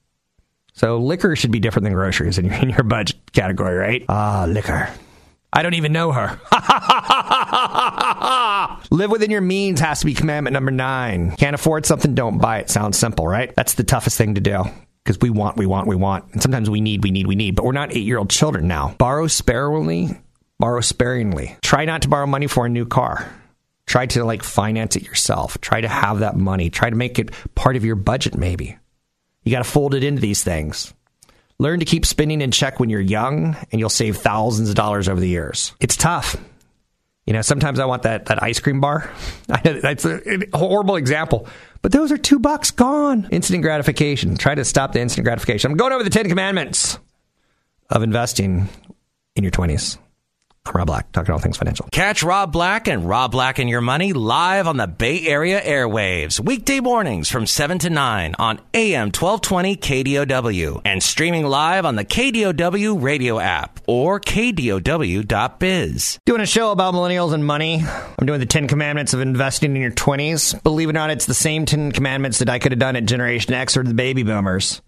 So 0.74 0.98
liquor 0.98 1.34
should 1.34 1.50
be 1.50 1.60
different 1.60 1.84
than 1.84 1.94
groceries 1.94 2.36
in 2.36 2.44
your, 2.44 2.54
in 2.62 2.68
your 2.68 2.82
budget 2.82 3.16
category, 3.32 3.74
right? 3.74 4.04
Ah, 4.10 4.44
liquor. 4.46 4.90
I 5.56 5.62
don't 5.62 5.72
even 5.72 5.92
know 5.94 6.12
her. 6.12 6.38
Live 8.90 9.10
within 9.10 9.30
your 9.30 9.40
means 9.40 9.80
has 9.80 10.00
to 10.00 10.06
be 10.06 10.12
commandment 10.12 10.52
number 10.52 10.70
nine. 10.70 11.34
Can't 11.36 11.54
afford 11.54 11.86
something, 11.86 12.14
don't 12.14 12.36
buy 12.36 12.58
it. 12.58 12.68
Sounds 12.68 12.98
simple, 12.98 13.26
right? 13.26 13.56
That's 13.56 13.72
the 13.72 13.82
toughest 13.82 14.18
thing 14.18 14.34
to 14.34 14.42
do 14.42 14.64
because 15.02 15.18
we 15.18 15.30
want, 15.30 15.56
we 15.56 15.64
want, 15.64 15.86
we 15.86 15.96
want. 15.96 16.30
And 16.34 16.42
sometimes 16.42 16.68
we 16.68 16.82
need, 16.82 17.02
we 17.02 17.10
need, 17.10 17.26
we 17.26 17.36
need. 17.36 17.56
But 17.56 17.64
we're 17.64 17.72
not 17.72 17.96
eight 17.96 18.04
year 18.04 18.18
old 18.18 18.28
children 18.28 18.68
now. 18.68 18.94
Borrow 18.98 19.28
sparingly, 19.28 20.20
borrow 20.58 20.82
sparingly. 20.82 21.56
Try 21.62 21.86
not 21.86 22.02
to 22.02 22.10
borrow 22.10 22.26
money 22.26 22.48
for 22.48 22.66
a 22.66 22.68
new 22.68 22.84
car. 22.84 23.26
Try 23.86 24.04
to 24.08 24.24
like 24.24 24.42
finance 24.42 24.94
it 24.94 25.04
yourself. 25.04 25.58
Try 25.62 25.80
to 25.80 25.88
have 25.88 26.18
that 26.18 26.36
money. 26.36 26.68
Try 26.68 26.90
to 26.90 26.96
make 26.96 27.18
it 27.18 27.30
part 27.54 27.76
of 27.76 27.84
your 27.86 27.96
budget, 27.96 28.36
maybe. 28.36 28.76
You 29.42 29.52
got 29.52 29.64
to 29.64 29.64
fold 29.64 29.94
it 29.94 30.04
into 30.04 30.20
these 30.20 30.44
things. 30.44 30.92
Learn 31.58 31.80
to 31.80 31.86
keep 31.86 32.04
spending 32.04 32.40
in 32.42 32.50
check 32.50 32.78
when 32.78 32.90
you're 32.90 33.00
young, 33.00 33.56
and 33.72 33.80
you'll 33.80 33.88
save 33.88 34.18
thousands 34.18 34.68
of 34.68 34.74
dollars 34.74 35.08
over 35.08 35.20
the 35.20 35.28
years. 35.28 35.74
It's 35.80 35.96
tough. 35.96 36.36
You 37.26 37.32
know, 37.32 37.42
sometimes 37.42 37.80
I 37.80 37.86
want 37.86 38.02
that, 38.02 38.26
that 38.26 38.42
ice 38.42 38.60
cream 38.60 38.80
bar. 38.80 39.10
That's 39.48 40.04
a, 40.04 40.20
a 40.52 40.56
horrible 40.56 40.96
example. 40.96 41.48
But 41.82 41.92
those 41.92 42.12
are 42.12 42.18
two 42.18 42.38
bucks 42.38 42.70
gone. 42.70 43.28
Instant 43.30 43.62
gratification. 43.62 44.36
Try 44.36 44.54
to 44.54 44.64
stop 44.64 44.92
the 44.92 45.00
instant 45.00 45.24
gratification. 45.24 45.70
I'm 45.70 45.76
going 45.76 45.92
over 45.92 46.04
the 46.04 46.10
Ten 46.10 46.28
Commandments 46.28 46.98
of 47.90 48.02
investing 48.02 48.68
in 49.34 49.44
your 49.44 49.50
20s. 49.50 49.98
Rob 50.74 50.86
Black, 50.86 51.10
talking 51.12 51.32
all 51.32 51.38
things 51.38 51.56
financial. 51.56 51.88
Catch 51.92 52.22
Rob 52.22 52.52
Black 52.52 52.88
and 52.88 53.08
Rob 53.08 53.32
Black 53.32 53.58
and 53.58 53.68
Your 53.68 53.80
Money 53.80 54.12
live 54.12 54.66
on 54.66 54.76
the 54.76 54.86
Bay 54.86 55.26
Area 55.26 55.60
airwaves, 55.60 56.40
weekday 56.40 56.80
mornings 56.80 57.28
from 57.28 57.46
7 57.46 57.78
to 57.80 57.90
9 57.90 58.34
on 58.38 58.60
AM 58.74 59.06
1220 59.08 59.76
KDOW 59.76 60.82
and 60.84 61.02
streaming 61.02 61.46
live 61.46 61.84
on 61.84 61.96
the 61.96 62.04
KDOW 62.04 63.02
radio 63.02 63.38
app 63.38 63.80
or 63.86 64.20
KDOW.biz. 64.20 66.18
Doing 66.24 66.40
a 66.40 66.46
show 66.46 66.70
about 66.70 66.94
millennials 66.94 67.32
and 67.32 67.44
money. 67.44 67.84
I'm 68.18 68.26
doing 68.26 68.40
the 68.40 68.46
10 68.46 68.68
commandments 68.68 69.14
of 69.14 69.20
investing 69.20 69.76
in 69.76 69.82
your 69.82 69.90
20s. 69.90 70.62
Believe 70.62 70.88
it 70.88 70.90
or 70.90 70.94
not, 70.94 71.10
it's 71.10 71.26
the 71.26 71.34
same 71.34 71.66
10 71.66 71.92
commandments 71.92 72.38
that 72.38 72.48
I 72.48 72.58
could 72.58 72.72
have 72.72 72.78
done 72.78 72.96
at 72.96 73.04
Generation 73.06 73.54
X 73.54 73.76
or 73.76 73.82
the 73.82 73.94
baby 73.94 74.22
boomers 74.22 74.80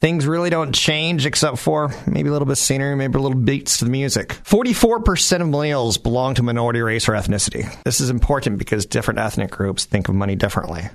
things 0.00 0.26
really 0.26 0.50
don't 0.50 0.74
change 0.74 1.26
except 1.26 1.58
for 1.58 1.94
maybe 2.06 2.28
a 2.28 2.32
little 2.32 2.46
bit 2.46 2.52
of 2.52 2.58
scenery, 2.58 2.96
maybe 2.96 3.18
a 3.18 3.22
little 3.22 3.38
beats 3.38 3.78
to 3.78 3.84
the 3.84 3.90
music. 3.90 4.28
44% 4.44 5.40
of 5.40 5.48
millennials 5.48 6.02
belong 6.02 6.34
to 6.34 6.42
minority 6.42 6.80
race 6.80 7.08
or 7.08 7.12
ethnicity. 7.12 7.66
This 7.84 8.00
is 8.00 8.10
important 8.10 8.58
because 8.58 8.86
different 8.86 9.20
ethnic 9.20 9.50
groups 9.50 9.84
think 9.84 10.08
of 10.08 10.14
money 10.14 10.36
differently. 10.36 10.88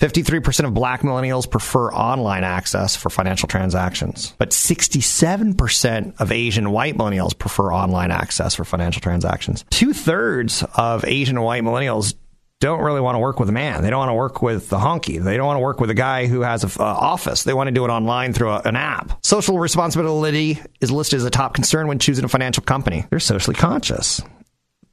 53% 0.00 0.64
of 0.64 0.72
black 0.72 1.02
millennials 1.02 1.48
prefer 1.50 1.92
online 1.92 2.42
access 2.42 2.96
for 2.96 3.10
financial 3.10 3.46
transactions, 3.46 4.32
but 4.38 4.48
67% 4.48 6.18
of 6.18 6.32
Asian 6.32 6.70
white 6.70 6.96
millennials 6.96 7.38
prefer 7.38 7.70
online 7.70 8.10
access 8.10 8.54
for 8.54 8.64
financial 8.64 9.02
transactions. 9.02 9.66
Two 9.68 9.92
thirds 9.92 10.64
of 10.74 11.04
Asian 11.04 11.38
white 11.42 11.62
millennials 11.62 12.14
don't 12.60 12.82
really 12.82 13.00
want 13.00 13.14
to 13.14 13.18
work 13.18 13.40
with 13.40 13.48
a 13.48 13.52
man. 13.52 13.82
They 13.82 13.90
don't 13.90 13.98
want 13.98 14.10
to 14.10 14.14
work 14.14 14.42
with 14.42 14.68
the 14.68 14.78
honky. 14.78 15.22
They 15.22 15.36
don't 15.36 15.46
want 15.46 15.56
to 15.56 15.62
work 15.62 15.80
with 15.80 15.90
a 15.90 15.94
guy 15.94 16.26
who 16.26 16.42
has 16.42 16.62
an 16.62 16.70
uh, 16.78 16.84
office. 16.84 17.42
They 17.42 17.54
want 17.54 17.68
to 17.68 17.72
do 17.72 17.84
it 17.84 17.88
online 17.88 18.34
through 18.34 18.50
a, 18.50 18.60
an 18.60 18.76
app. 18.76 19.24
Social 19.24 19.58
responsibility 19.58 20.60
is 20.80 20.90
listed 20.90 21.16
as 21.18 21.24
a 21.24 21.30
top 21.30 21.54
concern 21.54 21.88
when 21.88 21.98
choosing 21.98 22.24
a 22.24 22.28
financial 22.28 22.62
company. 22.62 23.06
They're 23.08 23.18
socially 23.18 23.56
conscious. 23.56 24.20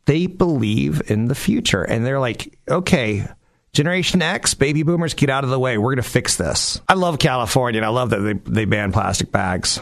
They 0.06 0.28
believe 0.28 1.12
in 1.12 1.26
the 1.26 1.36
future 1.36 1.84
and 1.84 2.06
they're 2.06 2.22
like, 2.22 2.58
okay, 2.70 3.28
Generation 3.74 4.22
X, 4.22 4.54
baby 4.54 4.84
boomers, 4.84 5.14
get 5.14 5.30
out 5.30 5.44
of 5.44 5.50
the 5.50 5.60
way. 5.60 5.78
We're 5.78 5.94
going 5.94 6.04
to 6.04 6.10
fix 6.10 6.38
this. 6.38 6.80
I 6.88 6.94
love 6.94 7.20
California 7.20 7.80
and 7.80 7.86
I 7.86 7.90
love 7.90 8.12
that 8.12 8.20
they, 8.20 8.34
they 8.34 8.66
ban 8.66 8.94
plastic 8.94 9.30
bags. 9.30 9.82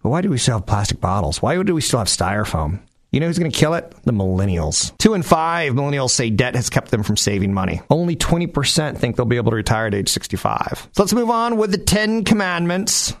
But 0.00 0.10
why 0.10 0.20
do 0.20 0.30
we 0.30 0.38
still 0.38 0.58
have 0.58 0.66
plastic 0.66 1.00
bottles? 1.00 1.42
Why 1.42 1.60
do 1.60 1.74
we 1.74 1.80
still 1.80 1.98
have 1.98 2.08
styrofoam? 2.08 2.80
You 3.12 3.18
know 3.18 3.26
who's 3.26 3.38
going 3.38 3.50
to 3.50 3.56
kill 3.58 3.74
it? 3.74 3.92
The 4.04 4.12
millennials. 4.12 4.96
Two 4.98 5.14
in 5.14 5.22
five 5.22 5.72
millennials 5.72 6.10
say 6.10 6.30
debt 6.30 6.54
has 6.54 6.70
kept 6.70 6.92
them 6.92 7.02
from 7.02 7.16
saving 7.16 7.52
money. 7.52 7.80
Only 7.90 8.14
20% 8.14 8.98
think 8.98 9.16
they'll 9.16 9.26
be 9.26 9.36
able 9.36 9.50
to 9.50 9.56
retire 9.56 9.86
at 9.86 9.94
age 9.94 10.08
65. 10.08 10.88
So 10.92 11.02
let's 11.02 11.12
move 11.12 11.28
on 11.28 11.56
with 11.56 11.72
the 11.72 11.78
10 11.78 12.24
commandments 12.24 13.12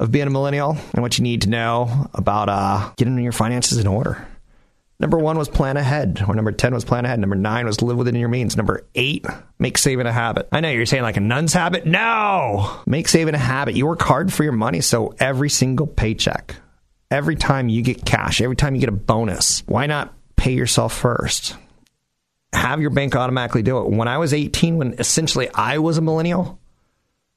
of 0.00 0.10
being 0.10 0.26
a 0.26 0.30
millennial 0.30 0.76
and 0.92 1.02
what 1.02 1.18
you 1.18 1.22
need 1.22 1.42
to 1.42 1.48
know 1.48 2.10
about 2.14 2.48
uh, 2.48 2.90
getting 2.96 3.18
your 3.18 3.32
finances 3.32 3.78
in 3.78 3.86
order. 3.86 4.26
Number 4.98 5.18
one 5.18 5.36
was 5.36 5.48
plan 5.48 5.76
ahead, 5.76 6.24
or 6.26 6.34
number 6.34 6.52
10 6.52 6.72
was 6.72 6.84
plan 6.84 7.04
ahead. 7.04 7.20
Number 7.20 7.36
nine 7.36 7.66
was 7.66 7.82
live 7.82 7.98
within 7.98 8.14
your 8.14 8.30
means. 8.30 8.56
Number 8.56 8.86
eight, 8.94 9.26
make 9.58 9.76
saving 9.76 10.06
a 10.06 10.12
habit. 10.12 10.48
I 10.50 10.60
know 10.60 10.70
you're 10.70 10.86
saying 10.86 11.02
like 11.02 11.18
a 11.18 11.20
nun's 11.20 11.52
habit. 11.52 11.86
No! 11.86 12.80
Make 12.86 13.06
saving 13.06 13.34
a 13.34 13.38
habit. 13.38 13.76
You 13.76 13.86
work 13.86 14.00
hard 14.00 14.32
for 14.32 14.42
your 14.42 14.52
money, 14.52 14.80
so 14.80 15.14
every 15.18 15.50
single 15.50 15.86
paycheck 15.86 16.56
every 17.10 17.36
time 17.36 17.68
you 17.68 17.82
get 17.82 18.04
cash, 18.04 18.40
every 18.40 18.56
time 18.56 18.74
you 18.74 18.80
get 18.80 18.88
a 18.88 18.92
bonus, 18.92 19.62
why 19.66 19.86
not 19.86 20.14
pay 20.36 20.52
yourself 20.52 20.96
first? 20.96 21.56
Have 22.52 22.80
your 22.80 22.90
bank 22.90 23.14
automatically 23.14 23.62
do 23.62 23.78
it. 23.78 23.90
When 23.90 24.08
I 24.08 24.18
was 24.18 24.32
18, 24.32 24.78
when 24.78 24.94
essentially 24.94 25.48
I 25.54 25.78
was 25.78 25.98
a 25.98 26.00
millennial, 26.00 26.58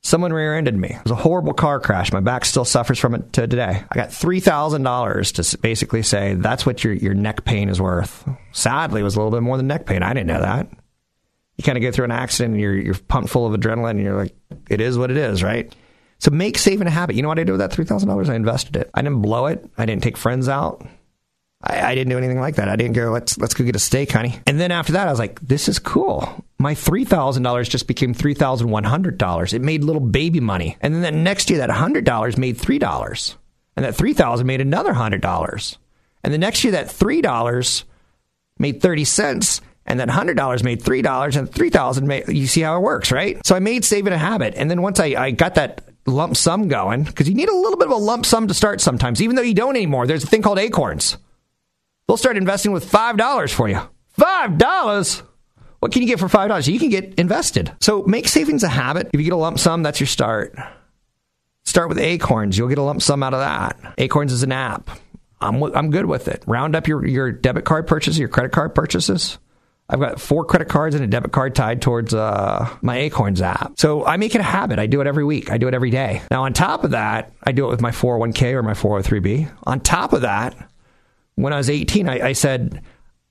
someone 0.01 0.31
rear 0.31 0.55
ended 0.55 0.75
me. 0.75 0.89
It 0.89 1.03
was 1.03 1.11
a 1.11 1.15
horrible 1.15 1.53
car 1.53 1.79
crash. 1.79 2.11
My 2.13 2.19
back 2.19 2.45
still 2.45 2.65
suffers 2.65 2.99
from 2.99 3.15
it 3.15 3.33
to 3.33 3.47
today. 3.47 3.83
I 3.89 3.95
got 3.95 4.09
$3,000 4.09 5.51
to 5.51 5.57
basically 5.57 6.03
say 6.03 6.35
that's 6.35 6.65
what 6.65 6.83
your, 6.83 6.93
your 6.93 7.13
neck 7.13 7.43
pain 7.43 7.69
is 7.69 7.81
worth. 7.81 8.27
Sadly, 8.51 9.01
it 9.01 9.03
was 9.03 9.15
a 9.15 9.19
little 9.19 9.31
bit 9.31 9.43
more 9.43 9.57
than 9.57 9.67
neck 9.67 9.85
pain. 9.85 10.03
I 10.03 10.13
didn't 10.13 10.27
know 10.27 10.41
that. 10.41 10.69
You 11.57 11.63
kind 11.63 11.77
of 11.77 11.81
go 11.81 11.91
through 11.91 12.05
an 12.05 12.11
accident 12.11 12.53
and 12.53 12.61
you're, 12.61 12.75
you're 12.75 12.95
pumped 12.95 13.29
full 13.29 13.45
of 13.45 13.59
adrenaline 13.59 13.91
and 13.91 14.01
you're 14.01 14.15
like, 14.15 14.33
it 14.69 14.79
is 14.79 14.97
what 14.97 15.11
it 15.11 15.17
is, 15.17 15.43
right? 15.43 15.73
So 16.19 16.31
make 16.31 16.57
saving 16.57 16.87
a 16.87 16.91
habit. 16.91 17.15
You 17.15 17.21
know 17.21 17.29
what 17.29 17.39
I 17.39 17.43
did 17.43 17.51
with 17.51 17.61
that 17.61 17.71
$3,000? 17.71 18.29
I 18.29 18.35
invested 18.35 18.75
it. 18.75 18.89
I 18.93 19.01
didn't 19.01 19.21
blow 19.21 19.47
it. 19.47 19.65
I 19.77 19.85
didn't 19.85 20.03
take 20.03 20.17
friends 20.17 20.49
out. 20.49 20.85
I, 21.61 21.91
I, 21.91 21.95
didn't 21.95 22.09
do 22.09 22.17
anything 22.17 22.39
like 22.39 22.55
that. 22.55 22.69
I 22.69 22.75
didn't 22.75 22.93
go, 22.93 23.11
let's, 23.11 23.37
let's 23.37 23.53
go 23.53 23.65
get 23.65 23.75
a 23.75 23.79
steak, 23.79 24.11
honey. 24.11 24.39
And 24.45 24.59
then 24.59 24.71
after 24.71 24.93
that, 24.93 25.07
I 25.07 25.11
was 25.11 25.19
like, 25.19 25.39
this 25.41 25.67
is 25.67 25.79
cool. 25.79 26.45
My 26.57 26.73
$3,000 26.73 27.69
just 27.69 27.87
became 27.87 28.13
$3,100. 28.13 29.53
It 29.53 29.61
made 29.61 29.83
little 29.83 30.01
baby 30.01 30.39
money. 30.39 30.77
And 30.81 30.93
then 30.93 31.01
that 31.01 31.13
next 31.13 31.49
year, 31.49 31.59
that 31.59 31.69
$100 31.69 32.37
made 32.37 32.57
$3. 32.57 33.35
and 33.75 33.85
that 33.85 33.95
3000 33.95 34.47
made 34.47 34.61
another 34.61 34.93
$100. 34.93 35.77
And 36.23 36.33
the 36.33 36.37
next 36.37 36.63
year, 36.63 36.71
that 36.71 36.87
$3 36.87 37.83
made 38.57 38.81
30 38.81 39.05
cents, 39.05 39.61
and 39.85 39.99
that 39.99 40.09
$100 40.09 40.63
made 40.63 40.81
$3, 40.81 41.37
and 41.37 41.51
3000 41.51 42.07
made, 42.07 42.27
you 42.27 42.47
see 42.47 42.61
how 42.61 42.77
it 42.77 42.81
works, 42.81 43.11
right? 43.11 43.45
So 43.45 43.55
I 43.55 43.59
made 43.59 43.83
saving 43.83 44.13
a 44.13 44.17
habit. 44.17 44.53
And 44.55 44.69
then 44.69 44.81
once 44.81 44.99
I, 44.99 45.07
I 45.07 45.31
got 45.31 45.55
that 45.55 45.88
lump 46.05 46.35
sum 46.35 46.67
going, 46.67 47.03
because 47.03 47.27
you 47.27 47.35
need 47.35 47.49
a 47.49 47.55
little 47.55 47.77
bit 47.77 47.87
of 47.87 47.93
a 47.93 47.97
lump 47.97 48.25
sum 48.25 48.47
to 48.47 48.53
start 48.53 48.81
sometimes, 48.81 49.21
even 49.21 49.35
though 49.35 49.41
you 49.41 49.53
don't 49.53 49.75
anymore. 49.75 50.07
There's 50.07 50.23
a 50.23 50.27
thing 50.27 50.41
called 50.41 50.59
Acorns. 50.59 51.17
They'll 52.07 52.17
start 52.17 52.37
investing 52.37 52.71
with 52.71 52.89
$5 52.89 53.53
for 53.53 53.69
you. 53.69 53.79
$5? 54.17 55.21
What 55.79 55.91
can 55.91 56.01
you 56.01 56.07
get 56.07 56.19
for 56.19 56.27
$5? 56.27 56.67
You 56.67 56.79
can 56.79 56.89
get 56.89 57.15
invested. 57.15 57.71
So 57.79 58.03
make 58.03 58.27
savings 58.27 58.63
a 58.63 58.67
habit. 58.67 59.09
If 59.13 59.19
you 59.19 59.25
get 59.25 59.33
a 59.33 59.37
lump 59.37 59.59
sum, 59.59 59.83
that's 59.83 59.99
your 59.99 60.07
start. 60.07 60.55
Start 61.63 61.87
with 61.87 61.99
Acorns. 61.99 62.57
You'll 62.57 62.67
get 62.67 62.79
a 62.79 62.83
lump 62.83 63.01
sum 63.01 63.23
out 63.23 63.33
of 63.33 63.39
that. 63.39 63.93
Acorns 63.97 64.33
is 64.33 64.43
an 64.43 64.51
app. 64.51 64.89
I'm, 65.39 65.61
I'm 65.63 65.91
good 65.91 66.05
with 66.05 66.27
it. 66.27 66.43
Round 66.47 66.75
up 66.75 66.87
your, 66.87 67.05
your 67.05 67.31
debit 67.31 67.63
card 67.63 67.87
purchases, 67.87 68.19
your 68.19 68.27
credit 68.27 68.51
card 68.51 68.75
purchases. 68.75 69.37
I've 69.89 69.99
got 69.99 70.21
four 70.21 70.45
credit 70.45 70.69
cards 70.69 70.93
and 70.93 71.03
a 71.03 71.07
debit 71.07 71.31
card 71.31 71.55
tied 71.55 71.81
towards 71.81 72.13
uh, 72.13 72.69
my 72.81 72.97
Acorns 72.97 73.41
app. 73.41 73.73
So 73.79 74.05
I 74.05 74.17
make 74.17 74.35
it 74.35 74.41
a 74.41 74.43
habit. 74.43 74.77
I 74.77 74.85
do 74.85 75.01
it 75.01 75.07
every 75.07 75.25
week. 75.25 75.49
I 75.51 75.57
do 75.57 75.67
it 75.67 75.73
every 75.73 75.89
day. 75.89 76.21
Now, 76.29 76.43
on 76.43 76.53
top 76.53 76.83
of 76.83 76.91
that, 76.91 77.33
I 77.43 77.51
do 77.51 77.65
it 77.65 77.69
with 77.69 77.81
my 77.81 77.89
401k 77.89 78.53
or 78.53 78.61
my 78.61 78.73
403b. 78.73 79.51
On 79.63 79.79
top 79.79 80.13
of 80.13 80.21
that, 80.21 80.55
when 81.35 81.53
I 81.53 81.57
was 81.57 81.71
18, 81.71 82.07
I, 82.07 82.27
I 82.27 82.33
said, 82.33 82.83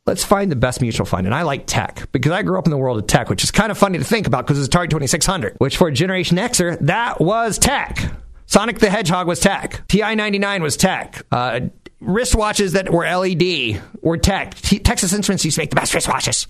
let's 0.07 0.25
find 0.25 0.51
the 0.51 0.57
best 0.57 0.81
mutual 0.81 1.07
fund. 1.07 1.27
And 1.27 1.35
I 1.35 1.43
like 1.43 1.67
tech 1.67 2.11
because 2.11 2.33
I 2.33 2.43
grew 2.43 2.59
up 2.59 2.67
in 2.67 2.71
the 2.71 2.79
world 2.79 2.99
of 2.99 3.07
tech, 3.07 3.29
which 3.29 3.45
is 3.45 3.53
kind 3.53 3.71
of 3.71 3.79
funny 3.79 3.99
to 3.99 4.05
think 4.05 4.27
about 4.27 4.45
because 4.45 4.59
it's 4.59 4.75
Atari 4.75 4.91
2600, 4.91 5.55
which 5.59 5.77
for 5.77 5.87
a 5.87 5.93
Generation 5.93 6.39
Xer, 6.39 6.77
that 6.81 7.21
was 7.21 7.59
tech. 7.59 8.13
Sonic 8.47 8.79
the 8.79 8.89
Hedgehog 8.89 9.27
was 9.27 9.41
tech. 9.41 9.87
TI 9.89 10.15
99 10.15 10.63
was 10.63 10.79
tech. 10.79 11.23
Uh, 11.31 11.61
wristwatches 12.03 12.73
that 12.73 12.91
were 12.91 13.05
LED 13.05 13.83
were 14.03 14.17
tech. 14.17 14.55
Texas 14.55 15.13
Instruments 15.13 15.45
used 15.45 15.57
to 15.57 15.63
make 15.63 15.71
the 15.71 15.77
best 15.77 15.93
wristwatches. 15.93 16.47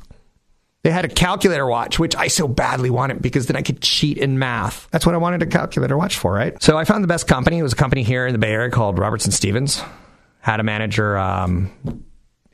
They 0.84 0.90
had 0.90 1.04
a 1.04 1.08
calculator 1.08 1.66
watch, 1.66 1.98
which 1.98 2.14
I 2.14 2.28
so 2.28 2.46
badly 2.46 2.88
wanted 2.88 3.20
because 3.20 3.46
then 3.46 3.56
I 3.56 3.62
could 3.62 3.80
cheat 3.80 4.16
in 4.16 4.38
math. 4.38 4.88
That's 4.90 5.04
what 5.04 5.14
I 5.14 5.18
wanted 5.18 5.42
a 5.42 5.46
calculator 5.46 5.96
watch 5.96 6.16
for, 6.16 6.32
right? 6.32 6.60
So 6.62 6.78
I 6.78 6.84
found 6.84 7.02
the 7.02 7.08
best 7.08 7.26
company. 7.26 7.58
It 7.58 7.62
was 7.62 7.72
a 7.72 7.76
company 7.76 8.04
here 8.04 8.26
in 8.26 8.32
the 8.32 8.38
Bay 8.38 8.52
Area 8.52 8.70
called 8.70 8.98
Robertson 8.98 9.32
Stephens. 9.32 9.82
Had 10.40 10.60
a 10.60 10.62
manager. 10.62 11.18
Um, 11.18 11.72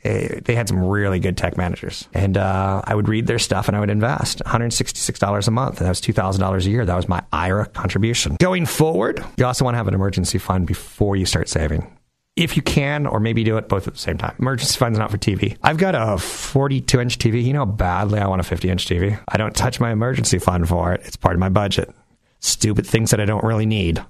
eh, 0.02 0.40
they 0.42 0.54
had 0.54 0.68
some 0.68 0.82
really 0.82 1.20
good 1.20 1.36
tech 1.36 1.58
managers, 1.58 2.08
and 2.14 2.38
uh, 2.38 2.80
I 2.82 2.94
would 2.94 3.08
read 3.08 3.26
their 3.26 3.38
stuff 3.38 3.68
and 3.68 3.76
I 3.76 3.80
would 3.80 3.90
invest. 3.90 4.40
One 4.42 4.50
hundred 4.50 4.72
sixty-six 4.72 5.18
dollars 5.18 5.46
a 5.46 5.50
month. 5.50 5.80
That 5.80 5.90
was 5.90 6.00
two 6.00 6.14
thousand 6.14 6.40
dollars 6.40 6.66
a 6.66 6.70
year. 6.70 6.86
That 6.86 6.96
was 6.96 7.08
my 7.08 7.22
IRA 7.30 7.66
contribution. 7.66 8.36
Going 8.40 8.64
forward, 8.64 9.22
you 9.36 9.44
also 9.44 9.66
want 9.66 9.74
to 9.74 9.76
have 9.78 9.86
an 9.86 9.94
emergency 9.94 10.38
fund 10.38 10.66
before 10.66 11.14
you 11.14 11.26
start 11.26 11.50
saving 11.50 11.94
if 12.36 12.56
you 12.56 12.62
can, 12.62 13.06
or 13.06 13.20
maybe 13.20 13.44
do 13.44 13.56
it 13.56 13.68
both 13.68 13.86
at 13.86 13.94
the 13.94 14.00
same 14.00 14.18
time. 14.18 14.34
Emergency 14.38 14.76
fund's 14.76 14.98
not 14.98 15.10
for 15.10 15.18
TV. 15.18 15.56
I've 15.62 15.76
got 15.76 15.94
a 15.94 16.18
42 16.18 17.00
inch 17.00 17.18
TV. 17.18 17.44
You 17.44 17.52
know 17.52 17.66
badly 17.66 18.18
I 18.18 18.26
want 18.26 18.40
a 18.40 18.44
50 18.44 18.68
inch 18.68 18.86
TV? 18.86 19.18
I 19.28 19.36
don't 19.36 19.54
touch 19.54 19.78
my 19.78 19.92
emergency 19.92 20.38
fund 20.38 20.68
for 20.68 20.92
it. 20.92 21.02
It's 21.04 21.16
part 21.16 21.34
of 21.34 21.40
my 21.40 21.48
budget. 21.48 21.94
Stupid 22.40 22.86
things 22.86 23.10
that 23.10 23.20
I 23.20 23.24
don't 23.24 23.44
really 23.44 23.66
need. 23.66 24.04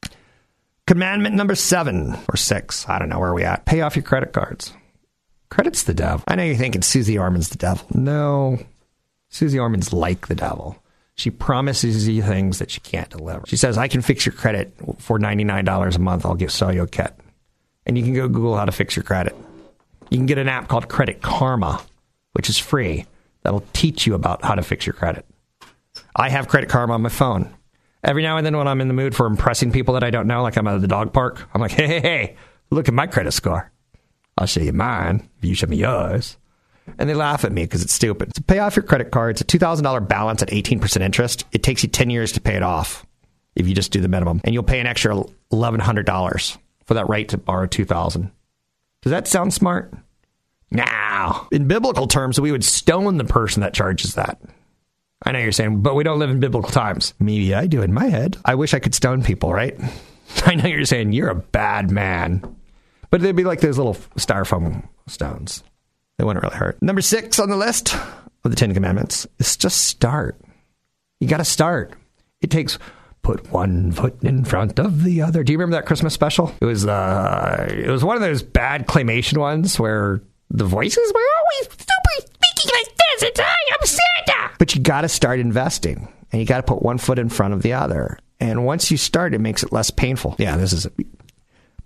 Commandment 0.86 1.34
number 1.34 1.54
seven 1.54 2.16
or 2.28 2.36
six. 2.36 2.88
I 2.88 2.98
don't 2.98 3.08
know 3.08 3.18
where 3.18 3.34
we 3.34 3.44
at. 3.44 3.66
Pay 3.66 3.82
off 3.82 3.96
your 3.96 4.02
credit 4.02 4.32
cards. 4.32 4.72
Credit's 5.50 5.84
the 5.84 5.94
devil. 5.94 6.24
I 6.26 6.34
know 6.34 6.42
you're 6.42 6.56
thinking 6.56 6.82
Susie 6.82 7.18
Orman's 7.18 7.50
the 7.50 7.58
devil. 7.58 7.86
No. 7.94 8.58
Susie 9.28 9.58
Orman's 9.58 9.92
like 9.92 10.26
the 10.28 10.34
devil. 10.34 10.82
She 11.14 11.30
promises 11.30 12.08
you 12.08 12.22
things 12.22 12.58
that 12.58 12.70
she 12.70 12.80
can't 12.80 13.08
deliver. 13.08 13.46
She 13.46 13.56
says, 13.56 13.78
I 13.78 13.86
can 13.86 14.02
fix 14.02 14.26
your 14.26 14.32
credit 14.32 14.74
for 14.98 15.18
$99 15.18 15.94
a 15.94 15.98
month. 16.00 16.26
I'll 16.26 16.34
give 16.34 16.50
sell 16.50 16.74
you 16.74 16.82
a 16.82 16.88
kit 16.88 17.14
and 17.86 17.96
you 17.96 18.04
can 18.04 18.14
go 18.14 18.28
Google 18.28 18.56
how 18.56 18.64
to 18.64 18.72
fix 18.72 18.96
your 18.96 19.02
credit. 19.02 19.34
You 20.10 20.18
can 20.18 20.26
get 20.26 20.38
an 20.38 20.48
app 20.48 20.68
called 20.68 20.88
Credit 20.88 21.20
Karma, 21.22 21.82
which 22.32 22.48
is 22.48 22.58
free. 22.58 23.06
That'll 23.42 23.64
teach 23.72 24.06
you 24.06 24.14
about 24.14 24.44
how 24.44 24.54
to 24.54 24.62
fix 24.62 24.86
your 24.86 24.94
credit. 24.94 25.26
I 26.16 26.28
have 26.28 26.48
Credit 26.48 26.68
Karma 26.68 26.94
on 26.94 27.02
my 27.02 27.08
phone. 27.08 27.54
Every 28.02 28.22
now 28.22 28.36
and 28.36 28.44
then, 28.44 28.56
when 28.56 28.68
I'm 28.68 28.80
in 28.80 28.88
the 28.88 28.94
mood 28.94 29.14
for 29.14 29.26
impressing 29.26 29.72
people 29.72 29.94
that 29.94 30.04
I 30.04 30.10
don't 30.10 30.26
know, 30.26 30.42
like 30.42 30.56
I'm 30.56 30.66
at 30.66 30.80
the 30.80 30.86
dog 30.86 31.12
park, 31.12 31.48
I'm 31.54 31.60
like, 31.60 31.72
hey, 31.72 31.86
hey, 31.86 32.00
hey, 32.00 32.36
look 32.70 32.88
at 32.88 32.94
my 32.94 33.06
credit 33.06 33.32
score. 33.32 33.70
I'll 34.36 34.46
show 34.46 34.60
you 34.60 34.72
mine 34.72 35.28
if 35.38 35.48
you 35.48 35.54
show 35.54 35.66
me 35.66 35.76
yours. 35.76 36.36
And 36.98 37.08
they 37.08 37.14
laugh 37.14 37.44
at 37.44 37.52
me 37.52 37.62
because 37.62 37.82
it's 37.82 37.94
stupid. 37.94 38.34
To 38.34 38.42
pay 38.42 38.58
off 38.58 38.76
your 38.76 38.82
credit 38.82 39.10
card, 39.10 39.30
it's 39.30 39.40
a 39.40 39.58
$2,000 39.58 40.06
balance 40.06 40.42
at 40.42 40.50
18% 40.50 41.00
interest. 41.00 41.44
It 41.52 41.62
takes 41.62 41.82
you 41.82 41.88
10 41.88 42.10
years 42.10 42.32
to 42.32 42.40
pay 42.40 42.56
it 42.56 42.62
off 42.62 43.06
if 43.56 43.66
you 43.66 43.74
just 43.74 43.90
do 43.90 44.00
the 44.00 44.08
minimum. 44.08 44.40
And 44.44 44.52
you'll 44.52 44.64
pay 44.64 44.80
an 44.80 44.86
extra 44.86 45.14
$1,100 45.50 46.58
for 46.84 46.94
that 46.94 47.08
right 47.08 47.28
to 47.28 47.38
borrow 47.38 47.66
2000 47.66 48.30
Does 49.02 49.10
that 49.10 49.28
sound 49.28 49.52
smart? 49.52 49.92
Now, 50.70 51.48
in 51.52 51.68
biblical 51.68 52.06
terms, 52.06 52.40
we 52.40 52.50
would 52.50 52.64
stone 52.64 53.16
the 53.16 53.24
person 53.24 53.62
that 53.62 53.74
charges 53.74 54.14
that. 54.14 54.40
I 55.24 55.32
know 55.32 55.38
you're 55.38 55.52
saying, 55.52 55.80
but 55.82 55.94
we 55.94 56.04
don't 56.04 56.18
live 56.18 56.30
in 56.30 56.40
biblical 56.40 56.70
times. 56.70 57.14
Maybe 57.18 57.54
I 57.54 57.66
do 57.66 57.82
in 57.82 57.92
my 57.92 58.06
head. 58.06 58.36
I 58.44 58.56
wish 58.56 58.74
I 58.74 58.78
could 58.78 58.94
stone 58.94 59.22
people, 59.22 59.52
right? 59.52 59.78
I 60.44 60.54
know 60.54 60.66
you're 60.66 60.84
saying 60.84 61.12
you're 61.12 61.30
a 61.30 61.34
bad 61.34 61.90
man. 61.90 62.56
But 63.10 63.20
they'd 63.20 63.36
be 63.36 63.44
like 63.44 63.60
those 63.60 63.78
little 63.78 63.94
styrofoam 64.16 64.88
stones. 65.06 65.62
They 66.18 66.24
wouldn't 66.24 66.42
really 66.42 66.56
hurt. 66.56 66.82
Number 66.82 67.00
six 67.00 67.38
on 67.38 67.50
the 67.50 67.56
list 67.56 67.94
of 67.94 68.50
the 68.50 68.56
Ten 68.56 68.74
Commandments 68.74 69.26
is 69.38 69.56
just 69.56 69.82
start. 69.82 70.40
You 71.20 71.28
got 71.28 71.38
to 71.38 71.44
start. 71.44 71.94
It 72.40 72.50
takes 72.50 72.78
put 73.24 73.50
one 73.50 73.90
foot 73.90 74.22
in 74.22 74.44
front 74.44 74.78
of 74.78 75.02
the 75.02 75.22
other. 75.22 75.42
Do 75.42 75.52
you 75.52 75.58
remember 75.58 75.76
that 75.76 75.86
Christmas 75.86 76.14
special? 76.14 76.54
It 76.60 76.66
was 76.66 76.86
uh, 76.86 77.66
it 77.68 77.88
was 77.88 78.04
one 78.04 78.14
of 78.16 78.22
those 78.22 78.42
bad 78.42 78.86
claymation 78.86 79.38
ones 79.38 79.80
where 79.80 80.22
the 80.50 80.64
voices 80.64 81.12
were 81.12 81.20
always 81.38 81.72
super 81.72 82.28
speaking 82.32 82.70
like 82.72 82.96
this. 82.96 83.22
It's 83.30 83.40
I 83.40 83.56
am 83.72 83.86
Santa. 83.86 84.54
But 84.58 84.74
you 84.74 84.80
got 84.80 85.00
to 85.00 85.08
start 85.08 85.40
investing, 85.40 86.06
and 86.30 86.40
you 86.40 86.46
got 86.46 86.58
to 86.58 86.62
put 86.62 86.82
one 86.82 86.98
foot 86.98 87.18
in 87.18 87.28
front 87.28 87.54
of 87.54 87.62
the 87.62 87.72
other. 87.72 88.18
And 88.38 88.64
once 88.64 88.90
you 88.90 88.96
start, 88.96 89.34
it 89.34 89.40
makes 89.40 89.62
it 89.62 89.72
less 89.72 89.90
painful. 89.90 90.36
Yeah, 90.38 90.56
this 90.56 90.72
is 90.72 90.86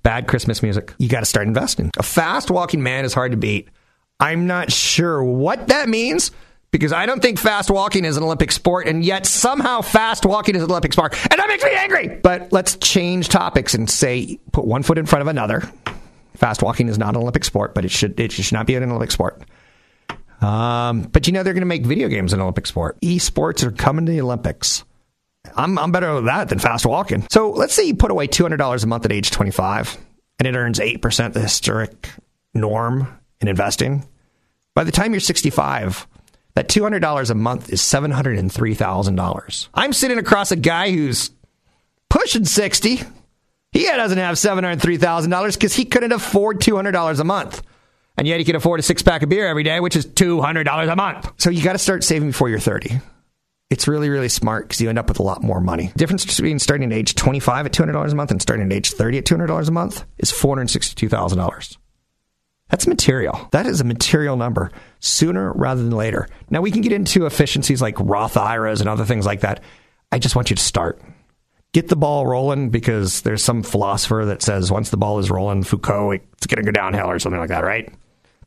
bad 0.02 0.26
Christmas 0.26 0.62
music. 0.62 0.92
You 0.98 1.08
got 1.08 1.20
to 1.20 1.26
start 1.26 1.46
investing. 1.46 1.90
A 1.98 2.02
fast 2.02 2.50
walking 2.50 2.82
man 2.82 3.04
is 3.04 3.14
hard 3.14 3.30
to 3.30 3.36
beat. 3.36 3.68
I'm 4.20 4.46
not 4.46 4.72
sure 4.72 5.22
what 5.22 5.68
that 5.68 5.88
means 5.88 6.32
because 6.70 6.92
I 6.92 7.06
don't 7.06 7.20
think 7.20 7.38
fast 7.38 7.70
walking 7.70 8.04
is 8.04 8.16
an 8.16 8.22
Olympic 8.22 8.52
sport, 8.52 8.86
and 8.86 9.04
yet 9.04 9.26
somehow 9.26 9.80
fast 9.80 10.26
walking 10.26 10.54
is 10.54 10.62
an 10.62 10.70
Olympic 10.70 10.92
sport, 10.92 11.14
and 11.30 11.38
that 11.38 11.48
makes 11.48 11.64
me 11.64 11.70
angry. 11.72 12.08
But 12.08 12.52
let's 12.52 12.76
change 12.76 13.28
topics 13.28 13.74
and 13.74 13.88
say 13.88 14.38
put 14.52 14.64
one 14.64 14.82
foot 14.82 14.98
in 14.98 15.06
front 15.06 15.22
of 15.22 15.28
another. 15.28 15.70
Fast 16.34 16.62
walking 16.62 16.88
is 16.88 16.98
not 16.98 17.10
an 17.10 17.16
Olympic 17.16 17.44
sport, 17.44 17.74
but 17.74 17.84
it 17.84 17.90
should 17.90 18.18
it 18.20 18.32
should 18.32 18.52
not 18.52 18.66
be 18.66 18.74
an 18.74 18.82
Olympic 18.84 19.10
sport. 19.10 19.42
Um, 20.40 21.02
but 21.02 21.26
you 21.26 21.32
know 21.32 21.42
they're 21.42 21.54
going 21.54 21.62
to 21.62 21.66
make 21.66 21.84
video 21.84 22.08
games 22.08 22.32
an 22.32 22.40
Olympic 22.40 22.66
sport. 22.66 23.00
Esports 23.00 23.64
are 23.64 23.72
coming 23.72 24.06
to 24.06 24.12
the 24.12 24.20
Olympics. 24.20 24.84
I'm 25.56 25.78
I'm 25.78 25.90
better 25.90 26.14
with 26.14 26.26
that 26.26 26.48
than 26.48 26.58
fast 26.58 26.86
walking. 26.86 27.26
So 27.30 27.50
let's 27.50 27.74
say 27.74 27.84
you 27.84 27.94
put 27.96 28.10
away 28.10 28.26
two 28.26 28.44
hundred 28.44 28.58
dollars 28.58 28.84
a 28.84 28.86
month 28.86 29.04
at 29.04 29.12
age 29.12 29.30
25, 29.30 29.96
and 30.38 30.46
it 30.46 30.54
earns 30.54 30.78
eight 30.78 31.02
percent, 31.02 31.34
the 31.34 31.40
historic 31.40 32.10
norm 32.54 33.18
in 33.40 33.48
investing. 33.48 34.06
By 34.74 34.84
the 34.84 34.92
time 34.92 35.12
you're 35.12 35.20
65 35.20 36.06
that 36.58 36.66
$200 36.66 37.30
a 37.30 37.34
month 37.36 37.72
is 37.72 37.80
$703,000. 37.82 39.68
I'm 39.74 39.92
sitting 39.92 40.18
across 40.18 40.50
a 40.50 40.56
guy 40.56 40.90
who's 40.90 41.30
pushing 42.10 42.44
60. 42.44 43.00
He 43.70 43.84
doesn't 43.84 44.18
have 44.18 44.34
$703,000 44.34 45.54
because 45.54 45.74
he 45.74 45.84
couldn't 45.84 46.10
afford 46.10 46.58
$200 46.58 47.20
a 47.20 47.24
month. 47.24 47.62
And 48.16 48.26
yet 48.26 48.40
he 48.40 48.44
can 48.44 48.56
afford 48.56 48.80
a 48.80 48.82
six 48.82 49.02
pack 49.02 49.22
of 49.22 49.28
beer 49.28 49.46
every 49.46 49.62
day, 49.62 49.78
which 49.78 49.94
is 49.94 50.04
$200 50.04 50.92
a 50.92 50.96
month. 50.96 51.30
So 51.36 51.48
you 51.48 51.62
got 51.62 51.74
to 51.74 51.78
start 51.78 52.02
saving 52.02 52.30
before 52.30 52.48
you're 52.48 52.58
30. 52.58 53.00
It's 53.70 53.86
really, 53.86 54.08
really 54.08 54.28
smart 54.28 54.66
because 54.66 54.80
you 54.80 54.88
end 54.88 54.98
up 54.98 55.06
with 55.06 55.20
a 55.20 55.22
lot 55.22 55.44
more 55.44 55.60
money. 55.60 55.92
The 55.92 55.98
difference 55.98 56.24
between 56.26 56.58
starting 56.58 56.90
at 56.90 56.98
age 56.98 57.14
25 57.14 57.66
at 57.66 57.72
$200 57.72 58.10
a 58.10 58.14
month 58.16 58.32
and 58.32 58.42
starting 58.42 58.66
at 58.66 58.72
age 58.72 58.90
30 58.90 59.18
at 59.18 59.24
$200 59.24 59.68
a 59.68 59.70
month 59.70 60.04
is 60.18 60.32
$462,000. 60.32 61.76
That's 62.68 62.86
material. 62.86 63.48
That 63.52 63.66
is 63.66 63.80
a 63.80 63.84
material 63.84 64.36
number 64.36 64.70
sooner 65.00 65.52
rather 65.52 65.82
than 65.82 65.92
later. 65.92 66.28
Now, 66.50 66.60
we 66.60 66.70
can 66.70 66.82
get 66.82 66.92
into 66.92 67.26
efficiencies 67.26 67.80
like 67.80 67.98
Roth 67.98 68.36
IRAs 68.36 68.80
and 68.80 68.88
other 68.88 69.04
things 69.04 69.24
like 69.24 69.40
that. 69.40 69.62
I 70.12 70.18
just 70.18 70.36
want 70.36 70.50
you 70.50 70.56
to 70.56 70.62
start. 70.62 71.00
Get 71.72 71.88
the 71.88 71.96
ball 71.96 72.26
rolling 72.26 72.70
because 72.70 73.22
there's 73.22 73.42
some 73.42 73.62
philosopher 73.62 74.24
that 74.26 74.42
says 74.42 74.70
once 74.70 74.90
the 74.90 74.96
ball 74.96 75.18
is 75.18 75.30
rolling, 75.30 75.62
Foucault, 75.64 76.12
it's 76.12 76.46
going 76.46 76.64
to 76.64 76.70
go 76.70 76.72
downhill 76.72 77.10
or 77.10 77.18
something 77.18 77.40
like 77.40 77.50
that, 77.50 77.64
right? 77.64 77.92